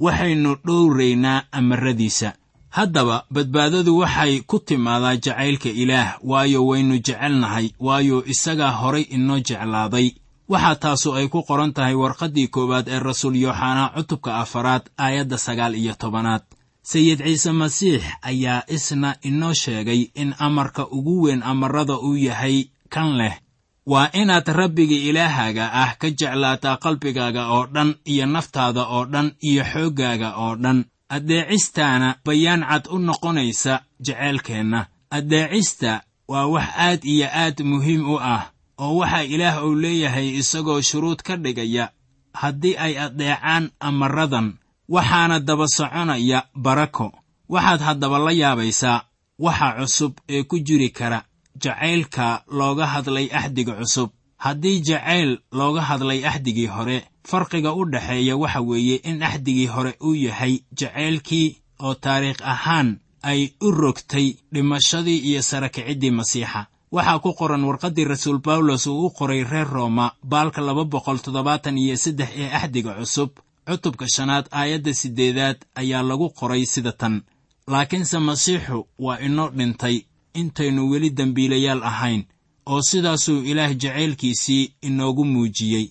waxaynu 0.00 0.56
dhowraynaa 0.66 1.42
amaradiisa. 1.52 2.32
Haddaba 2.76 3.24
badbaadadu 3.30 3.98
waxay 3.98 4.40
ku 4.40 4.58
timaadaa 4.58 5.16
jacaylka 5.16 5.68
ilaah 5.68 6.18
waayo 6.30 6.66
waynu 6.66 6.94
jecelnahay 7.06 7.66
waayo 7.80 8.24
isagaa 8.32 8.70
horay 8.80 9.02
inoo 9.16 9.38
jeclaaday. 9.48 10.08
Waxaa 10.48 10.74
taasu 10.82 11.14
ay 11.14 11.28
ku 11.28 11.42
qoran 11.48 11.72
tahay 11.72 11.94
warqaddii 11.94 12.48
koowaad 12.54 12.88
ee 12.88 12.98
rasuul 12.98 13.36
yooxanaa 13.44 13.88
cutubka 13.96 14.30
afaraad 14.42 14.82
aayadda 14.98 15.38
sagaal 15.38 15.74
iyo 15.74 15.94
tobanaad 15.94 16.42
sayid 16.82 17.18
ciise 17.22 17.52
masiix 17.52 18.02
ayaa 18.22 18.62
isna 18.68 19.16
inoo 19.22 19.54
sheegay 19.54 20.10
in 20.14 20.34
amarka 20.38 20.86
ugu 20.86 21.22
weyn 21.22 21.42
amarada 21.42 21.96
uu 21.98 22.16
yahay 22.16 22.64
kan 22.88 23.16
leh. 23.16 23.38
Waa 23.86 24.10
inaad 24.12 24.46
rabbiga 24.48 24.94
ilaahaaga 25.08 25.72
ah 25.72 25.94
ka 25.98 26.10
jeclaataa 26.10 26.76
qalbigaaga 26.76 27.42
oo 27.54 27.66
dhan 27.66 27.94
iyo 28.04 28.26
naftaada 28.26 28.82
oo 28.86 29.04
dhan 29.12 29.32
iyo 29.42 29.64
xooggaaga 29.64 30.36
oo 30.36 30.54
dhan. 30.56 30.84
Addeecistaana 31.08 32.16
bayaan 32.24 32.62
cad 32.70 32.84
u 32.90 32.98
noqonaysa 32.98 33.80
jeceylkeenna 34.06 34.86
addeecista 35.10 36.02
waa 36.28 36.46
wax 36.46 36.68
aad 36.76 37.00
iyo 37.04 37.26
aad 37.42 37.58
muhiim 37.64 38.02
u 38.10 38.16
ah 38.20 38.50
oo 38.78 38.96
waxaa 39.00 39.22
ilaah 39.34 39.64
uu 39.66 39.74
leeyahay 39.74 40.28
isagoo 40.40 40.80
shuruud 40.80 41.22
ka 41.22 41.36
dhigaya. 41.36 41.90
Haddii 42.34 42.76
ay 42.76 42.98
addeecaan 42.98 43.70
amaradan 43.80 44.54
waxaana 44.88 45.40
daba 45.40 45.66
soconaya 45.68 46.44
barako. 46.54 47.12
Waxaad 47.48 47.80
haddaba 47.80 48.18
la 48.18 48.32
yaabaysaa 48.32 49.02
waxa 49.38 49.72
cusub 49.78 50.12
ee 50.28 50.42
ku 50.42 50.58
jiri 50.58 50.90
kara 50.90 51.24
jacaylka 51.62 52.42
looga 52.50 52.86
hadlay 52.86 53.28
axdiga 53.32 53.72
cusub. 53.80 54.10
Haddii 54.36 54.80
jacayl 54.82 55.38
looga 55.52 55.80
hadlay 55.82 56.26
axdigii 56.26 56.66
hore 56.66 57.04
farqiga 57.24 57.72
u 57.74 57.84
dhexeeya 57.84 58.36
waxa 58.36 58.60
weeye 58.60 58.96
in 59.04 59.22
axdigii 59.22 59.66
hore 59.66 59.94
uu 60.04 60.14
yahay 60.14 60.60
jacaylkii 60.78 61.56
oo 61.80 61.94
taariikh 61.94 62.42
ahaan 62.42 62.98
ay 63.22 63.50
u 63.60 63.70
rogtay 63.70 64.34
dhimashadii 64.52 65.18
iyo 65.18 65.42
sarakiciddii 65.42 66.10
masiixa. 66.10 66.66
Waxaa 66.92 67.18
ku 67.18 67.32
qoran 67.34 67.64
warqaddii 67.64 68.04
rasuul 68.04 68.38
bawlos 68.38 68.86
uu 68.86 69.06
u 69.06 69.10
qoray 69.10 69.44
reer 69.44 69.68
rooma 69.68 70.12
baalka 70.24 70.60
laba 70.60 70.84
boqol 70.84 71.18
toddobaatan 71.20 71.78
iyo 71.78 71.96
saddex 71.96 72.28
ee 72.36 72.50
axdiga 72.50 72.94
cusub 72.98 73.30
cutubka 73.66 74.06
shanaad 74.08 74.46
aayadda 74.50 74.94
siddeedaad 74.94 75.58
ayaa 75.74 76.02
lagu 76.02 76.30
qoray 76.30 76.64
sida 76.66 76.92
tan. 76.92 77.22
Laakiinse 77.66 78.18
masiixu 78.18 78.86
waa 78.98 79.18
inoo 79.26 79.48
dhintay 79.50 79.96
intaynu 80.34 80.90
weli 80.90 81.10
dembiilayaal 81.10 81.82
ahayn 81.82 82.22
oo 82.66 82.82
sidaasuu 82.82 83.42
ilaah 83.50 83.72
jacaylkiisii 83.82 84.72
inoogu 84.82 85.24
muujiyey. 85.24 85.86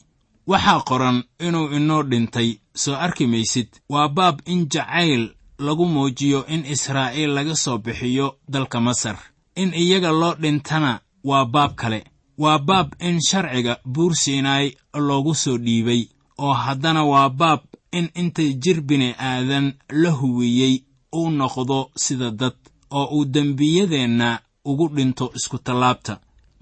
Waxaa 0.47 0.81
qoran 0.89 1.23
inuu 1.39 1.67
inoo 1.77 2.03
dhintay 2.03 2.49
soo 2.75 2.95
arki 2.95 3.27
maysid 3.27 3.67
waa 3.89 4.07
baab 4.10 4.39
in 4.45 4.67
jacayl 4.73 5.23
lagu 5.60 5.86
muujiyo 5.86 6.45
in 6.47 6.65
israa'iil 6.65 7.29
laga 7.34 7.55
soo 7.55 7.77
bixiyo 7.77 8.38
dalka 8.49 8.81
masar. 8.81 9.17
In 9.55 9.73
iyaga 9.73 10.12
loo 10.12 10.34
dhintana 10.41 10.99
waa 11.23 11.45
baab 11.45 11.75
kale 11.75 12.03
waa 12.38 12.60
baab 12.60 12.93
in 12.99 13.19
sharciga 13.21 13.77
buur 13.86 14.13
siinaay 14.15 14.71
loogu 14.93 15.36
soo 15.36 15.57
dhiibay 15.57 16.07
oo 16.45 16.54
haddana 16.63 17.01
waa 17.12 17.30
baab 17.30 17.60
in 17.97 18.08
inta 18.21 18.43
jir 18.63 18.82
bini 18.82 19.10
aadan 19.30 19.65
la 20.01 20.10
huwiyey 20.19 20.75
uu 21.19 21.30
noqdo 21.39 21.80
sida 22.04 22.32
dad 22.32 22.56
oo 22.97 23.06
uu 23.15 23.25
dembiyadeenna 23.34 24.39
ugu 24.69 24.86
dhinto 24.95 25.25
iskutallaabta 25.38 26.13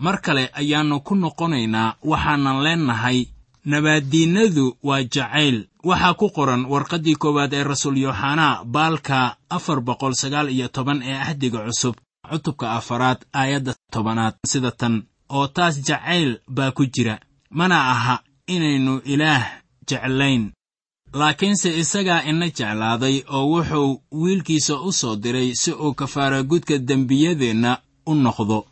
mar 0.06 0.22
kale 0.26 0.44
ayaannu 0.60 1.00
ku 1.08 1.14
noqonaynaa 1.24 1.96
waxaanan 2.12 2.58
leennahay 2.66 3.20
nabaaddiinnadu 3.66 4.78
waa 4.84 5.04
jacayl. 5.04 5.58
Waxaa 5.84 6.14
ku 6.14 6.30
qoran 6.36 6.66
warqaddii 6.66 7.16
koowaad 7.16 7.54
ee 7.54 7.64
rasuul 7.64 7.98
yooxanaa 7.98 8.64
baalka 8.66 9.36
afar 9.50 9.80
boqol 9.82 10.14
sagaal 10.22 10.50
iyo 10.50 10.68
toban 10.68 11.02
ee 11.04 11.16
axdiga 11.26 11.60
cusub 11.68 11.96
cutubka 12.30 12.72
afaraad 12.72 13.20
aayadda 13.34 13.74
tobanaad 13.94 14.36
sida 14.48 14.72
tan 14.72 15.04
oo 15.30 15.48
taas 15.48 15.76
jacayl 15.88 16.40
baa 16.48 16.72
ku 16.72 16.86
jira. 16.86 17.20
Mana 17.50 17.78
aha 17.92 18.16
inaynu 18.48 19.02
ilaah 19.06 19.44
jeclayn. 19.90 20.52
Laakiinse 21.14 21.70
isagaa 21.80 22.24
ina 22.24 22.46
jeclaaday 22.50 23.16
oo 23.34 23.46
wuxuu 23.54 24.02
wiilkiisa 24.12 24.76
u 24.82 24.92
soo 24.94 25.16
diray 25.16 25.56
si 25.56 25.72
uu 25.72 25.94
kafaaragudka 25.94 26.78
dembiyadeenna 26.78 27.78
u 28.06 28.14
noqdo. 28.16 28.66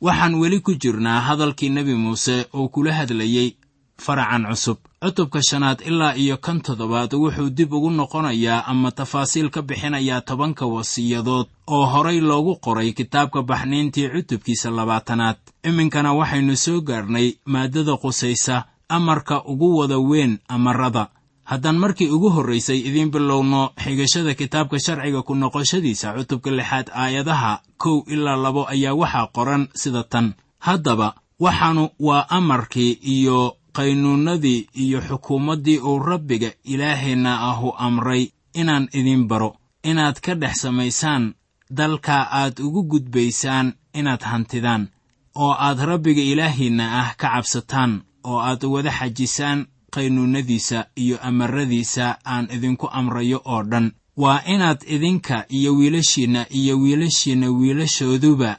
Waxaan 0.00 0.34
weli 0.40 0.60
ku 0.60 0.74
jirnaa 0.74 1.20
hadalkii 1.20 1.68
nebi 1.70 1.94
muuse 1.94 2.46
uu 2.54 2.68
kula 2.68 2.92
hadlayey 2.92 3.56
faracan 4.04 4.46
cusub. 4.50 4.78
Cutubka 5.04 5.42
shanaad 5.42 5.80
ilaa 5.86 6.14
iyo 6.16 6.36
kan 6.36 6.60
toddobaad 6.60 7.12
wuxuu 7.14 7.50
dib 7.50 7.72
ugu 7.72 7.90
noqonayaa 7.90 8.64
ama 8.66 8.90
tafaasiil 8.90 9.50
ka 9.50 9.62
bixinayaa 9.62 10.20
tobanka 10.20 10.66
wasiyadood 10.66 11.46
oo 11.66 11.86
horay 11.86 12.20
loogu 12.20 12.56
qoray 12.56 12.92
kitaabka 12.92 13.42
baxniintii 13.42 14.08
cutubkiisa 14.08 14.70
labaatanaad. 14.70 15.36
Iminkana 15.62 16.12
waxaynu 16.14 16.56
soo 16.56 16.80
gaarnay 16.80 17.32
maaddada 17.46 17.96
qusaysa 17.96 18.64
amarka 18.88 19.44
ugu 19.44 19.76
wada 19.78 19.98
weyn 19.98 20.38
amarada. 20.48 21.08
Haddaan 21.44 21.78
markii 21.78 22.10
ugu 22.10 22.30
horraysay 22.30 22.78
idiin 22.78 23.10
bilowno 23.10 23.70
xigashada 23.84 24.34
kitaabka 24.34 24.78
sharciga 24.78 25.22
ku 25.22 25.34
noqoshadiisa 25.34 26.12
cutubka 26.16 26.50
lixaad 26.50 26.90
aayadaha 26.92 27.60
kow 27.76 28.04
ilaa 28.06 28.36
labo 28.36 28.68
ayaa 28.68 28.94
waxaa 28.94 29.26
qoran 29.32 29.68
sida 29.74 30.02
tan. 30.04 30.34
Haddaba 30.58 31.14
waxaanu 31.40 31.88
waa 31.98 32.26
amarkii 32.28 32.92
iyo 33.02 33.56
qaynuunnadii 33.72 34.68
iyo 34.74 35.00
xukuumaddii 35.00 35.78
uu 35.78 35.98
rabbiga 35.98 36.50
ilaaheenna 36.64 37.40
ahu 37.40 37.72
amray 37.78 38.28
inaan 38.54 38.88
idiin 38.92 39.28
baro. 39.28 39.56
Inaad 39.82 40.20
ka 40.20 40.34
dhex 40.34 40.60
samaysaan 40.60 41.34
dalka 41.70 42.28
aad 42.32 42.60
ugu 42.60 42.82
gudbaysaan 42.84 43.72
inaad 43.94 44.22
hantidaan 44.22 44.88
oo 45.36 45.52
aad 45.58 45.78
rabbiga 45.80 46.22
ilaahiinna 46.22 46.84
ah 47.00 47.14
ka 47.16 47.28
cabsataan 47.30 48.02
oo 48.28 48.38
aad 48.48 48.62
wada 48.74 48.90
xajisaan 48.98 49.66
qaynuunnadiisa 49.94 50.78
iyo 51.02 51.16
amaradiisa 51.28 52.06
aan 52.32 52.44
idinku 52.56 52.86
amrayo 52.98 53.38
oo 53.44 53.62
dhan. 53.70 53.86
Waa 54.22 54.42
inaad 54.54 54.80
idinka 54.94 55.36
iyo 55.48 55.70
wiilashiinna 55.78 56.46
iyo 56.58 56.74
wiilashiinna 56.82 57.48
wiilashooduba 57.58 58.50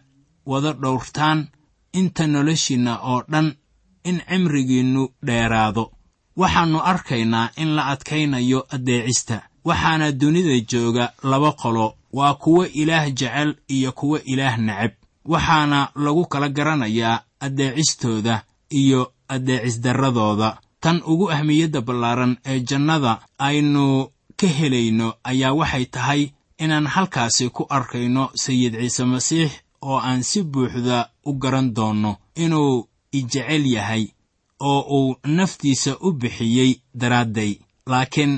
wada 0.45 0.71
dhowrtaan 0.73 1.39
inta 1.99 2.27
noloshiinna 2.27 2.93
oo 3.11 3.21
dhan 3.31 3.47
in 4.03 4.17
cimrigiinnu 4.29 5.03
dheeraado. 5.25 5.91
Waxaannu 6.39 6.79
arkaynaa 6.91 7.49
in 7.61 7.69
la 7.75 7.83
adkaynayo 7.93 8.59
addeecista. 8.75 9.37
Waxaana 9.65 10.11
dunida 10.11 10.55
jooga 10.71 11.05
laba 11.23 11.51
qolo 11.51 11.87
waa 12.13 12.33
kuwo 12.33 12.65
ilaah 12.81 13.05
jecel 13.19 13.55
iyo 13.67 13.91
kuwo 13.91 14.17
ilaah 14.25 14.57
neceb. 14.57 14.91
Waxaana 15.25 15.89
lagu 15.95 16.25
kala 16.25 16.49
garanayaa 16.49 17.21
addeecistooda 17.39 18.43
iyo 18.69 19.11
addeecisdarradooda 19.29 20.57
tan 20.81 21.01
ugu 21.05 21.31
ahmiyadda 21.31 21.81
ballaaran 21.81 22.37
ee 22.45 22.59
jannada 22.69 23.19
aynu 23.37 24.07
ka 24.39 24.47
helayno 24.47 25.13
ayaa 25.23 25.53
waxay 25.53 25.85
tahay 25.85 26.21
inaan 26.63 26.87
halkaasi 26.87 27.49
ku 27.49 27.65
arkayno 27.69 28.29
sayid 28.35 28.73
ciise 28.79 29.03
masiix 29.05 29.51
oo 29.81 29.97
aan 29.99 30.23
si 30.23 30.43
buuxda 30.43 31.09
u 31.25 31.33
garan 31.33 31.73
doonno 31.75 32.11
inuu 32.35 32.87
ijecel 33.11 33.65
yahay 33.75 34.07
oo 34.59 34.79
uu 34.97 35.15
naftiisa 35.27 35.97
u 36.01 36.11
bixiyey 36.11 36.71
daraadday. 36.99 37.59
Laakiin 37.87 38.33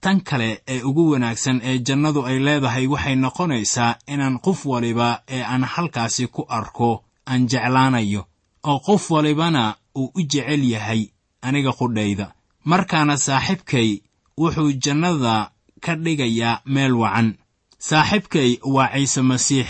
tan 0.00 0.20
kale 0.20 0.62
ee 0.68 0.82
ugu 0.82 1.10
wanaagsan 1.10 1.60
ee 1.64 1.78
jannadu 1.86 2.20
ay 2.26 2.38
leedahay 2.38 2.86
waxay 2.86 3.16
noqonaysaa 3.16 3.96
inaan 4.12 4.38
qof 4.44 4.66
waliba 4.66 5.22
ee 5.28 5.42
aan 5.42 5.64
halkaasi 5.64 6.26
ku 6.26 6.42
arko 6.48 7.04
aan 7.30 7.46
jeclaanayo 7.50 8.22
oo 8.70 8.78
qof 8.86 9.10
walibana 9.10 9.74
uu 9.98 10.10
u 10.14 10.20
jecel 10.22 10.64
yahay 10.74 11.02
aniga 11.42 11.72
qudhayda. 11.72 12.32
Markaana 12.64 13.16
saaxiibkay 13.16 14.00
wuxuu 14.40 14.72
jannada 14.84 15.50
ka 15.84 15.94
dhigayaa 15.96 16.60
meel 16.74 16.92
wacan. 17.02 17.28
Saaxiibkay 17.78 18.58
waa 18.64 18.88
ciise 18.94 19.22
masiix. 19.22 19.66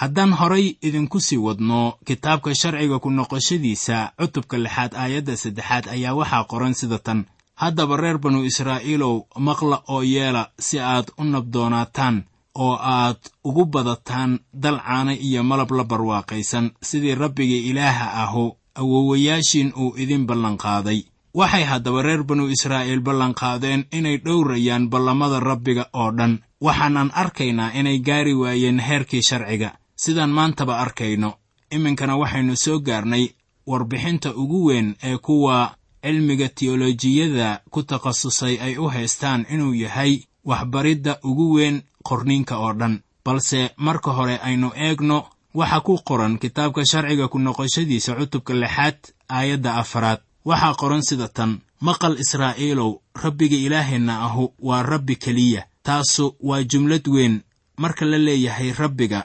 Haddaan 0.00 0.32
horay 0.32 0.76
idinku 0.82 1.20
sii 1.20 1.36
wadno 1.46 1.94
kitaabka 2.04 2.54
sharciga 2.54 2.98
ku 2.98 3.08
noqoshadiisa 3.10 4.12
cutubka 4.18 4.58
lixaad 4.58 4.92
aayadda 4.94 5.36
saddexaad 5.36 5.84
ayaa 5.88 6.14
waxaa 6.14 6.44
qoran 6.50 6.74
sida 6.74 6.98
tan. 6.98 7.24
Haddaba 7.56 7.96
reer 7.96 8.18
banu 8.18 8.44
israa'iilow 8.44 9.16
maqla 9.46 9.76
oo 9.88 10.02
yeela 10.04 10.42
si 10.66 10.76
aad 10.80 11.08
u 11.18 11.24
nabdoonaataan 11.24 12.16
oo 12.54 12.76
aad 12.76 13.16
ugu 13.44 13.64
badataan 13.64 14.38
dal 14.52 14.78
caana 14.84 15.12
iyo 15.16 15.40
malab 15.44 15.70
la 15.72 15.84
barwaaqaysan 15.84 16.70
sidii 16.88 17.14
rabbiga 17.14 17.56
ilaaha 17.70 18.06
ahu 18.24 18.44
awowayaashiin 18.80 19.72
uu 19.76 19.94
idin 20.02 20.26
ballanqaaday 20.26 21.00
waxay 21.34 21.64
haddaba 21.64 22.02
reer 22.02 22.22
banu 22.24 22.48
israa'iil 22.48 23.00
ballanqaadeen 23.00 23.84
inay 23.92 24.16
dhowrayaan 24.24 24.88
ballamada 24.88 25.40
rabbiga 25.40 25.84
oo 25.92 26.10
dhan. 26.18 26.38
Waxaanan 26.60 27.10
arkaynaa 27.14 27.70
inay 27.74 27.98
gaari 27.98 28.34
waayeen 28.34 28.80
heerkii 28.80 29.22
sharciga. 29.22 29.70
Sidaan 29.96 30.30
maantaba 30.30 30.78
arkayno 30.78 31.34
iminkana 31.70 32.16
waxaynu 32.16 32.56
soo 32.56 32.78
gaarnay 32.80 33.24
warbixinta 33.66 34.30
ugu 34.34 34.64
weyn 34.68 34.94
ee 35.02 35.16
kuwa 35.18 35.74
cilmiga 36.02 36.48
tiyolojiyada 36.48 37.60
ku 37.70 37.82
takhasusay 37.82 38.56
ay 38.62 38.78
u 38.78 38.88
haystaan 38.88 39.46
inuu 39.50 39.74
yahay 39.74 40.12
waxbaridda 40.44 41.18
ugu 41.24 41.52
weyn 41.54 41.82
qorniinka 42.08 42.56
oo 42.58 42.72
dhan. 42.72 43.00
Balse 43.24 43.70
marka 43.76 44.10
hore 44.12 44.36
aynu 44.38 44.70
eegno 44.76 45.24
waxa 45.58 45.80
ku 45.86 45.94
qoran 46.08 46.34
kitaabka 46.42 46.82
sharciga 46.90 47.26
ku 47.32 47.38
noqoshadiisa 47.38 48.12
cutubka 48.18 48.52
lixaad 48.62 48.98
aayadda 49.36 49.70
afaraad. 49.82 50.20
Waxaa 50.44 50.74
qoran 50.80 51.02
sida 51.08 51.28
tan 51.36 51.52
maqal 51.86 52.14
israa'iilow 52.22 52.90
rabbiga 53.24 53.56
ilaaheenna 53.66 54.14
ahu 54.26 54.44
waa 54.68 54.82
rabbi 54.82 55.14
keliya 55.16 55.62
taasu 55.86 56.36
waa 56.48 56.62
jumlad 56.70 57.08
weyn. 57.08 57.34
Marka 57.82 58.04
la 58.04 58.18
leeyahay 58.18 58.72
rabbiga 58.72 59.20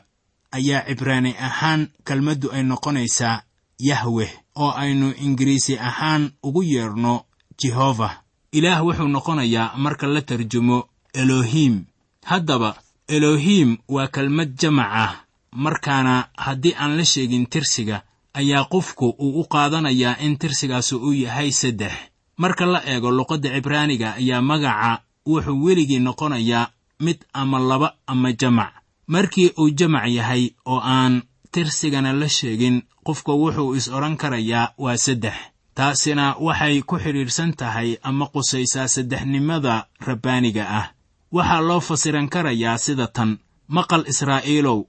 ayaa 0.52 0.86
cibraani 0.88 1.32
ahaan 1.48 1.82
kelmaddu 2.08 2.48
ay 2.56 2.63
noqonaysaa 2.63 3.44
yahweh 3.80 4.32
oo 4.56 4.72
aynu 4.84 5.08
ingiriisi 5.26 5.74
ahaan 5.80 6.32
ugu 6.44 6.63
yeedhno 6.63 7.13
jehova 7.60 8.10
ilaah 8.52 8.80
wuxuu 8.86 9.08
noqonayaa 9.08 9.76
marka 9.84 10.08
la 10.08 10.22
tarjumo 10.22 10.78
elohim. 11.13 11.86
Haddaba 12.26 12.76
elohim 13.08 13.78
waa 13.88 14.08
kelmad 14.08 14.56
jamac 14.62 14.91
ah 15.06 15.13
markaana 15.56 16.28
haddii 16.38 16.74
aan 16.80 16.98
la 16.98 17.06
sheegin 17.06 17.46
tirsiga 17.50 18.02
ayaa 18.34 18.64
qofku 18.66 19.16
uu 19.20 19.40
u 19.42 19.44
qaadanayaa 19.48 20.16
in 20.20 20.38
tirsigaasu 20.38 20.98
uu 20.98 21.14
yahay 21.14 21.52
saddex. 21.52 21.92
Marka 22.38 22.66
la 22.66 22.82
eego 22.86 23.12
luqadda 23.12 23.50
cibraaniga 23.50 24.14
ayaa 24.16 24.42
magaca 24.42 25.02
wuxuu 25.28 25.64
weligii 25.64 26.00
noqonayaa 26.00 26.72
mid 27.00 27.18
ama 27.34 27.60
laba 27.60 27.94
ama 28.08 28.32
jamac. 28.34 28.72
Markii 29.08 29.52
uu 29.60 29.70
jamac 29.70 30.08
yahay 30.08 30.50
oo 30.66 30.80
aan 30.84 31.22
tirsigana 31.52 32.14
la 32.14 32.30
sheegin 32.30 32.82
qofka 33.04 33.32
wuxuu 33.34 33.76
is 33.76 33.88
odhan 33.88 34.18
karayaa 34.18 34.74
waa 34.78 34.98
saddex. 34.98 35.34
Taasina 35.76 36.36
waxay 36.40 36.82
ku 36.82 36.98
xidhiidhsan 37.00 37.54
tahay 37.56 37.98
ama 38.04 38.26
qusaysaa 38.34 38.88
saddexnimada 38.88 39.88
rabbaaniga 40.00 40.64
ah. 40.70 40.88
Waxaa 41.32 41.62
loo 41.62 41.80
fasiran 41.80 42.30
karayaa 42.30 42.78
sida 42.78 43.08
tan 43.08 43.38
maqal 43.68 44.04
israa'iilow 44.08 44.80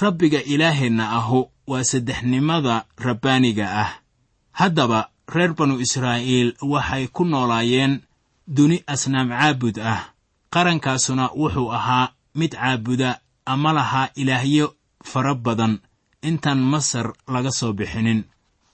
rabbiga 0.00 0.42
ilaaheenna 0.42 1.10
ahu 1.10 1.50
waa 1.66 1.84
saddexnimada 1.84 2.84
rabbaaniga 2.98 3.66
ah. 3.82 3.90
Haddaba 4.52 5.10
reer 5.34 5.54
banu 5.54 5.80
israa'iil 5.80 6.54
waxay 6.62 7.06
ku 7.08 7.24
noolaayeen 7.24 8.00
duni 8.46 8.82
asnaam 8.86 9.28
caabud 9.28 9.78
ah. 9.78 10.12
Qarankaasuna 10.50 11.30
wuxuu 11.36 11.72
ahaa 11.72 12.12
mid 12.34 12.52
caabuda 12.54 13.20
ama 13.46 13.72
lahaa 13.72 14.08
ilaahyo 14.14 14.74
fara 15.04 15.34
badan. 15.34 15.78
Intaan 16.22 16.58
masar 16.58 17.12
laga 17.28 17.50
soo 17.50 17.72
bixinin. 17.72 18.24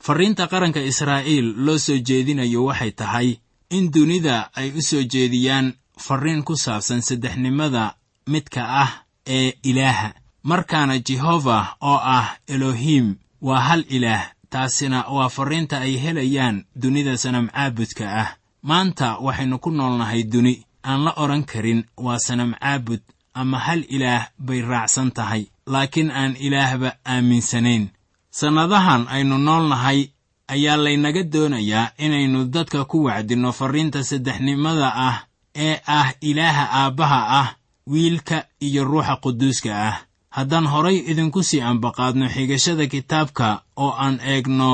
Farriinta 0.00 0.46
qaranka 0.46 0.80
israa'iil 0.82 1.54
loo 1.64 1.78
soo 1.78 1.98
jeedinayo 1.98 2.64
waxay 2.64 2.90
tahay 2.92 3.38
in 3.70 3.90
dunida 3.90 4.50
ay 4.54 4.68
u 4.76 4.82
soo 4.82 5.02
jeediyaan 5.02 5.72
farriin 5.98 6.42
ku 6.42 6.56
saabsan 6.56 7.02
saddexnimada 7.02 7.94
midka 8.26 8.62
ah 8.82 8.90
ee 9.26 9.52
ilaaha 9.62 10.08
markaana 10.42 10.98
jehova 10.98 11.76
oo 11.80 12.00
ah 12.02 12.36
elohim 12.46 13.14
waa 13.42 13.60
hal 13.60 13.84
ilaah 13.88 14.24
taasina 14.50 15.04
waa 15.08 15.28
farriinta 15.28 15.78
ay 15.80 15.96
helayaan 15.96 16.64
dunida 16.76 17.16
sanam 17.16 17.48
caabudka 17.48 18.04
ah. 18.22 18.28
Maanta 18.62 19.18
waxaynu 19.18 19.58
ku 19.58 19.70
noolnahay 19.70 20.22
duni 20.22 20.62
aan 20.84 21.04
la 21.04 21.12
odhan 21.16 21.44
karin 21.44 21.84
waa 21.96 22.18
sanam 22.18 22.54
caabud 22.60 23.00
ama 23.34 23.58
hal 23.58 23.84
ilaah 23.88 24.28
bay 24.38 24.60
raacsan 24.62 25.10
tahay 25.10 25.46
laakiin 25.66 26.10
aan 26.10 26.36
ilaahba 26.36 26.92
aaminsanayn. 27.04 27.88
Sannadahan 28.30 29.08
aynu 29.08 29.38
noolnahay 29.38 30.08
ayaa 30.48 30.76
laynaga 30.76 31.22
doonayaa 31.22 31.90
inaynu 31.98 32.44
dadka 32.44 32.84
ku 32.84 33.04
wacdinno 33.04 33.52
farriinta 33.52 34.04
saddexnimada 34.04 34.88
ah 34.94 35.16
ee 35.54 35.80
ah 35.86 36.12
ilaaha 36.20 36.64
aabbaha 36.80 37.20
ah 37.40 37.48
wiilka 37.86 38.44
iyo 38.60 38.84
ruuxa 38.84 39.16
quduuska 39.16 39.70
ah 39.88 39.96
haddaan 40.36 40.66
horay 40.72 40.96
idinku 41.10 41.40
sii 41.48 41.60
ambaqaadno 41.70 42.26
xigashada 42.34 42.84
kitaabka 42.92 43.48
oo 43.84 43.92
aan 44.04 44.16
eegno 44.32 44.70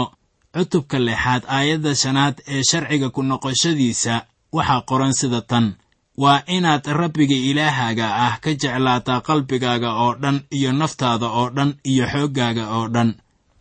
cutubka 0.55 0.99
lixaad 1.07 1.43
aayadda 1.57 1.93
shanaad 2.03 2.37
ee 2.55 2.63
sharciga 2.71 3.09
ku 3.15 3.21
noqoshadiisa 3.31 4.15
waxaa 4.57 4.87
qoran 4.89 5.15
sida 5.21 5.41
tan. 5.51 5.67
Waa 6.23 6.43
inaad 6.57 6.85
rabbiga 7.01 7.37
ilaahaaga 7.51 8.07
ah 8.27 8.35
ka 8.43 8.51
jeclaataa 8.61 9.21
qalbigaaga 9.29 9.91
oo 10.05 10.13
dhan 10.23 10.39
iyo 10.57 10.71
naftaada 10.81 11.27
oo 11.39 11.49
dhan 11.57 11.71
iyo 11.91 12.05
xooggaaga 12.13 12.65
oo 12.77 12.87
dhan. 12.95 13.11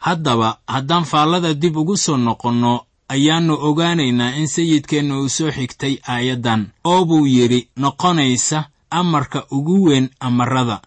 Haddaba 0.06 0.50
haddaan 0.74 1.06
faallada 1.12 1.54
dib 1.62 1.76
ugu 1.82 1.96
soo 2.06 2.18
noqonno 2.18 2.74
ayaannu 3.14 3.54
ogaanaynaa 3.68 4.36
in 4.40 4.48
sayidkeenna 4.56 5.14
uu 5.22 5.30
soo 5.38 5.52
xigtay 5.58 5.94
aayaddan. 6.14 6.62
Oo 6.92 7.06
buu 7.06 7.26
yidhi 7.36 7.60
noqonaysa 7.84 8.60
amarka 9.00 9.40
ugu 9.52 9.76
weyn 9.88 10.10
amarada 10.28 10.78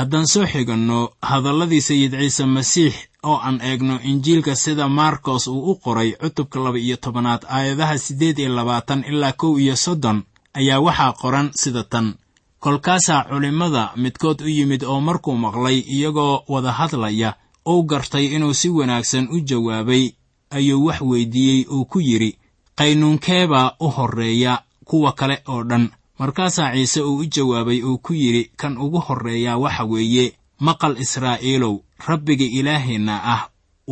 haddaan 0.00 0.26
soo 0.32 0.46
xiganno 0.52 0.98
hadalladii 1.30 1.80
sayid 1.88 2.12
ciise 2.20 2.44
masiix 2.46 2.94
oo 3.22 3.36
aan 3.46 3.58
eegno 3.70 3.94
injiilka 4.10 4.54
sida 4.56 4.88
maarkos 4.88 5.46
uu 5.48 5.70
u 5.70 5.74
qoray 5.84 6.10
cutubka 6.20 6.58
laba 6.64 6.78
iyo 6.78 6.96
tobanaad 6.96 7.42
aayadaha 7.48 7.98
siddeed 7.98 8.38
iyo 8.38 8.54
labaatan 8.56 9.04
ilaa 9.10 9.32
kow 9.32 9.58
iyo 9.60 9.76
soddon 9.76 10.18
ayaa 10.58 10.80
waxaa 10.86 11.12
qoran 11.12 11.50
sida 11.54 11.84
tan. 11.84 12.14
Kolkaasaa 12.60 13.24
culimmada 13.28 13.82
midkood 13.96 14.40
u 14.40 14.48
yimid 14.48 14.82
oo 14.84 15.00
markuu 15.00 15.36
maqlay 15.36 15.78
iyagoo 15.94 16.42
wada 16.48 16.72
hadlaya 16.72 17.34
uu 17.68 17.82
gartay 17.90 18.26
inuu 18.36 18.54
si 18.54 18.68
wanaagsan 18.68 19.28
u 19.34 19.40
jawaabay 19.48 20.04
ayuu 20.50 20.84
wax 20.86 21.00
weyddiiyey 21.00 21.64
uu 21.74 21.84
ku 21.84 22.00
yidhi 22.00 22.38
qaynuunkeebaa 22.78 23.72
u 23.80 23.88
horreeya 23.96 24.62
kuwa 24.84 25.12
kale 25.12 25.42
oo 25.48 25.62
dhan 25.64 25.88
markaasaa 26.20 26.72
ciise 26.74 27.00
uu 27.02 27.16
u 27.22 27.24
jawaabay 27.34 27.80
uu 27.82 27.98
ku 28.04 28.12
yidhi 28.14 28.50
kan 28.60 28.78
ugu 28.84 29.00
horreeyaa 29.06 29.56
waxa 29.64 29.84
weeye 29.84 30.24
maqal 30.66 30.94
israa'iilow 31.04 31.74
rabbiga 32.08 32.44
ilaaheenna 32.58 33.14
ah 33.34 33.42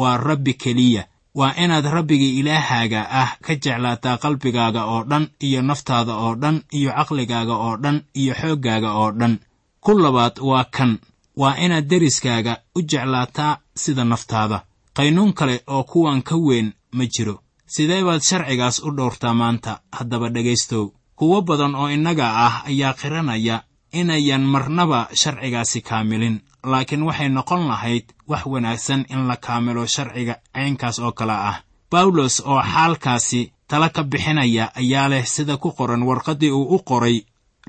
waa 0.01 0.17
rabbi 0.17 0.55
keliya. 0.55 1.05
Waa 1.39 1.55
inaad 1.65 1.85
rabbiga 1.97 2.25
ilaahaaga 2.41 3.01
ah 3.21 3.31
ka 3.45 3.55
jeclaataa 3.55 4.17
qalbigaaga 4.23 4.83
oo 4.93 5.03
dhan 5.11 5.25
iyo 5.47 5.63
naftaada 5.63 6.13
oo 6.25 6.35
dhan 6.43 6.57
iyo 6.79 6.91
caqligaaga 6.99 7.55
oo 7.67 7.77
dhan 7.83 7.97
iyo 8.21 8.35
xooggaaga 8.41 8.91
oo 9.01 9.11
dhan. 9.19 9.35
Ku 9.81 9.91
labaad 9.99 10.37
waa 10.51 10.65
kan. 10.65 10.99
Waa 11.37 11.57
inaad 11.65 11.87
deriskaaga 11.91 12.53
u 12.77 12.81
jeclaataa 12.91 13.59
sida 13.83 14.05
naftaada. 14.05 14.59
Qaynuun 14.97 15.33
kale 15.33 15.63
oo 15.67 15.83
kuwan 15.85 16.23
ka 16.23 16.37
weyn 16.37 16.73
ma 16.93 17.05
jiro. 17.07 17.41
Sidee 17.67 18.03
baad 18.05 18.21
sharcigaas 18.29 18.83
u 18.87 18.91
dhowrtaa 18.97 19.35
maanta 19.35 19.81
haddaba 19.93 20.29
dhegaystow 20.35 20.85
kuwo 21.19 21.39
badan 21.49 21.75
oo 21.75 21.89
innaga 21.97 22.27
ah 22.47 22.55
ayaa 22.71 22.95
qiranaya 23.01 23.57
inayan 24.01 24.45
marnaba 24.53 25.01
sharcigaasi 25.21 25.81
kaamilin 25.89 26.37
laakiin 26.71 27.03
waxay 27.09 27.29
noqon 27.37 27.63
lahayd 27.71 28.05
wax 28.31 28.43
wanaagsan 28.53 29.01
in 29.13 29.21
la 29.31 29.37
kaamilo 29.47 29.83
sharciga 29.95 30.35
caynkaas 30.55 30.99
oo 30.99 31.13
kale 31.19 31.33
ah. 31.51 31.57
Bawlos 31.91 32.37
oo 32.51 32.61
xaalkaasi 32.73 33.41
tala 33.69 33.89
ka 33.89 34.03
bixinaya 34.11 34.65
ayaa 34.81 35.09
leh 35.13 35.25
sida 35.35 35.57
ku 35.57 35.69
qoran 35.79 36.03
warqaddii 36.09 36.51
uu 36.59 36.75
u 36.77 36.79
qoray 36.89 37.17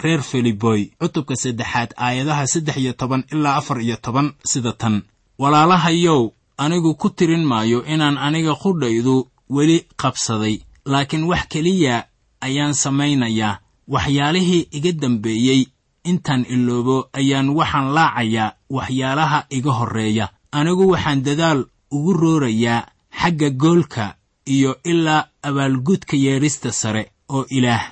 reer 0.03 0.21
filiboy 0.29 0.81
cutubka 0.99 1.35
saddexaad 1.35 1.89
aayadaha 1.97 2.47
saddex 2.53 2.77
iyo 2.77 2.93
toban 2.93 3.23
ilaa 3.33 3.55
afar 3.59 3.81
iyo 3.81 3.95
toban 4.05 4.27
sida 4.51 4.71
tan. 4.81 4.95
Walaalahayow 5.39 6.21
anigu 6.57 6.95
ku 6.95 7.09
tirin 7.09 7.43
maayo 7.51 7.79
inaan 7.93 8.17
aniga 8.17 8.53
qudhaydu 8.63 9.15
weli 9.49 9.77
qabsaday 10.01 10.55
laakiin 10.85 11.23
wax 11.31 11.43
keliya 11.51 12.05
ayaan 12.41 12.73
samaynayaa. 12.73 13.60
Waxyaalihii 13.88 14.67
iga 14.71 14.91
dambeeyey 14.91 15.65
intaan 16.04 16.45
iloobo 16.45 17.10
ayaan 17.13 17.49
waxaan 17.49 17.88
laacayaa 17.93 18.54
waxyaalaha 18.69 19.39
iga 19.49 19.71
horreeya. 19.80 20.30
Anigu 20.52 20.89
waxaan 20.91 21.23
dadaal 21.23 21.65
ugu 21.91 22.13
roorayaa 22.13 22.88
xagga 23.21 23.49
goolka 23.49 24.15
iyo 24.45 24.78
ilaa 24.84 25.28
abaalgudka 25.43 26.17
yeedhista 26.17 26.71
sare 26.71 27.12
oo 27.30 27.45
ilaah 27.49 27.84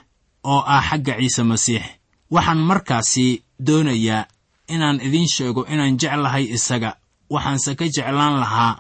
oo 0.44 0.62
ah 0.66 0.82
xagga 0.90 1.14
ciise 1.20 1.44
masiix. 1.44 1.84
Waxaan 2.32 2.58
markaasi 2.70 3.42
doonayaa 3.60 4.26
inaan 4.68 5.02
idiin 5.02 5.28
sheego 5.28 5.66
inaan 5.74 5.98
jeclahay 5.98 6.46
isaga. 6.56 6.96
Waxaanse 7.30 7.76
ka 7.76 7.86
jeclaan 7.96 8.40
lahaa 8.40 8.80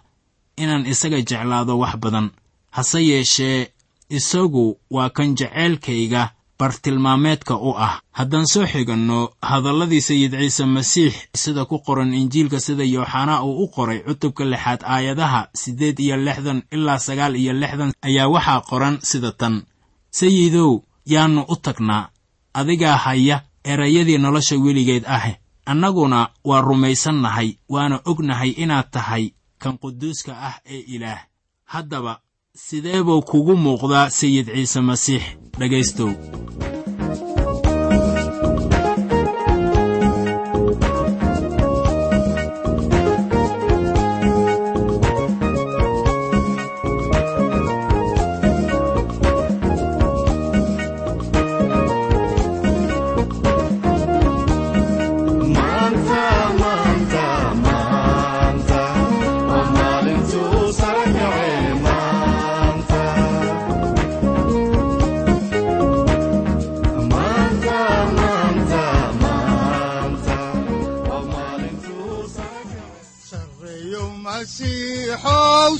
inaan 0.57 0.85
isaga 0.85 1.17
jeclaado 1.21 1.79
wax 1.79 1.95
badan. 1.97 2.29
Hase 2.71 2.99
yeeshee 3.09 3.67
isagu 4.09 4.79
waa 4.91 5.09
kan 5.09 5.35
jeceylkayga 5.35 6.31
bartilmaameedka 6.59 7.55
u 7.55 7.73
ah. 7.77 8.01
Haddaan 8.11 8.47
soo 8.47 8.65
xiganno 8.65 9.29
hadalladii 9.41 10.01
sayid 10.01 10.31
ciise 10.39 10.65
masiix 10.65 11.13
sida 11.35 11.65
ku 11.65 11.79
qoran 11.79 12.13
injiilka 12.13 12.59
sida 12.59 12.83
yooxanaa 12.83 13.43
uu 13.43 13.63
u 13.63 13.67
qoray 13.67 13.99
cutubka 14.07 14.45
lixaad 14.45 14.81
aayadaha 14.83 15.47
siddeed 15.53 15.99
iyo 15.99 16.17
lixdan 16.17 16.63
ilaa 16.71 16.99
sagaal 16.99 17.35
iyo 17.35 17.53
lixdan 17.53 17.93
ayaa 18.01 18.27
waxaa 18.27 18.61
qoran 18.61 18.99
sida 19.03 19.31
tan. 19.31 19.63
Sayidow 20.11 20.81
yaannu 21.05 21.45
u 21.47 21.55
tagnaa 21.55 22.09
adigaa 22.53 22.97
haya 22.97 23.43
erayadii 23.63 24.17
nolosha 24.17 24.55
weligeed 24.57 25.05
ah. 25.05 25.25
Annaguna 25.65 26.29
waa 26.43 26.61
rumaysannahay 26.61 27.49
waana 27.69 27.99
ognahay 28.05 28.49
inaad 28.49 28.89
tahay 28.91 29.31
kan 29.59 29.77
quduuska 29.77 30.31
ah 30.47 30.55
ee 30.65 30.79
ilaah. 30.95 31.21
Haddaba 31.65 32.19
sidee 32.65 33.01
buu 33.07 33.21
kugu 33.29 33.53
muuqdaa 33.65 34.09
sayid 34.17 34.47
ciise 34.55 34.79
masiix? 34.89 35.23
Dhegaystow 35.59 36.11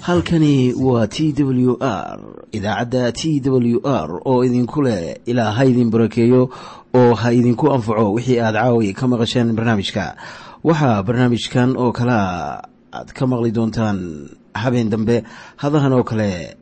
halkani 0.00 0.74
waa 0.74 1.06
t 1.06 1.32
w 1.38 1.76
r 1.80 2.18
idaacadda 2.52 3.12
t 3.12 3.40
w 3.44 3.80
r 3.84 4.20
oo 4.24 4.44
idinku 4.44 4.82
leh 4.82 5.16
ilaa 5.26 5.52
ha 5.52 5.64
idin 5.64 5.90
barakeeyo 5.90 6.50
oo 6.94 7.14
ha 7.14 7.32
idinku 7.32 7.72
anfaco 7.72 8.12
wixii 8.12 8.40
aad 8.40 8.54
caawi 8.54 8.92
ka 8.94 9.06
maqasheen 9.08 9.52
barnaamijka. 9.54 10.16
Waxaa 10.64 11.02
barnaamijkan 11.02 11.76
oo 11.76 11.92
kalea 11.92 12.62
aad 12.92 13.12
ka 13.12 13.26
maqli 13.26 13.50
doontaan 13.50 14.28
habeen 14.54 14.90
dambe 14.90 15.22
hadahan 15.56 15.92
oo 15.92 16.04
kale 16.04 16.56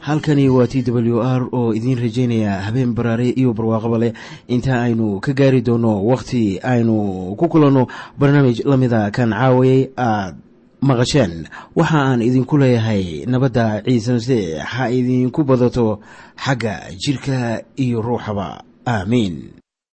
halkani 0.00 0.48
waa 0.48 0.66
t 0.66 0.82
w 0.82 1.22
r 1.22 1.48
oo 1.52 1.74
idiin 1.74 1.98
rajaynaya 1.98 2.60
habeen 2.62 2.94
baraare 2.94 3.28
iyo 3.30 3.52
barwaaqaba 3.52 3.98
leh. 3.98 4.12
Inta 4.48 4.82
aynu 4.82 5.20
ka 5.20 5.32
gaari 5.32 5.62
doono 5.62 6.04
wakhti 6.04 6.58
aynu 6.62 7.36
ku 7.36 7.48
kulanno 7.48 7.86
barnaamij 8.18 8.62
la 8.64 8.76
mida 8.76 9.10
kan 9.10 9.30
caawayay 9.30 9.90
aad 9.96 10.34
maqasheen. 10.80 11.46
Waxa 11.76 11.98
aan 11.98 12.22
idinku 12.22 12.58
leeyahay 12.58 13.26
nabadda 13.26 13.82
ciise 13.84 14.12
masiix 14.12 14.58
ha 14.58 14.90
idinku 14.90 15.44
badato 15.44 16.00
xagga 16.36 16.90
jidhka 16.98 17.62
iyo 17.76 18.02
ruuxaba. 18.02 18.64
Aamiin 18.86 19.59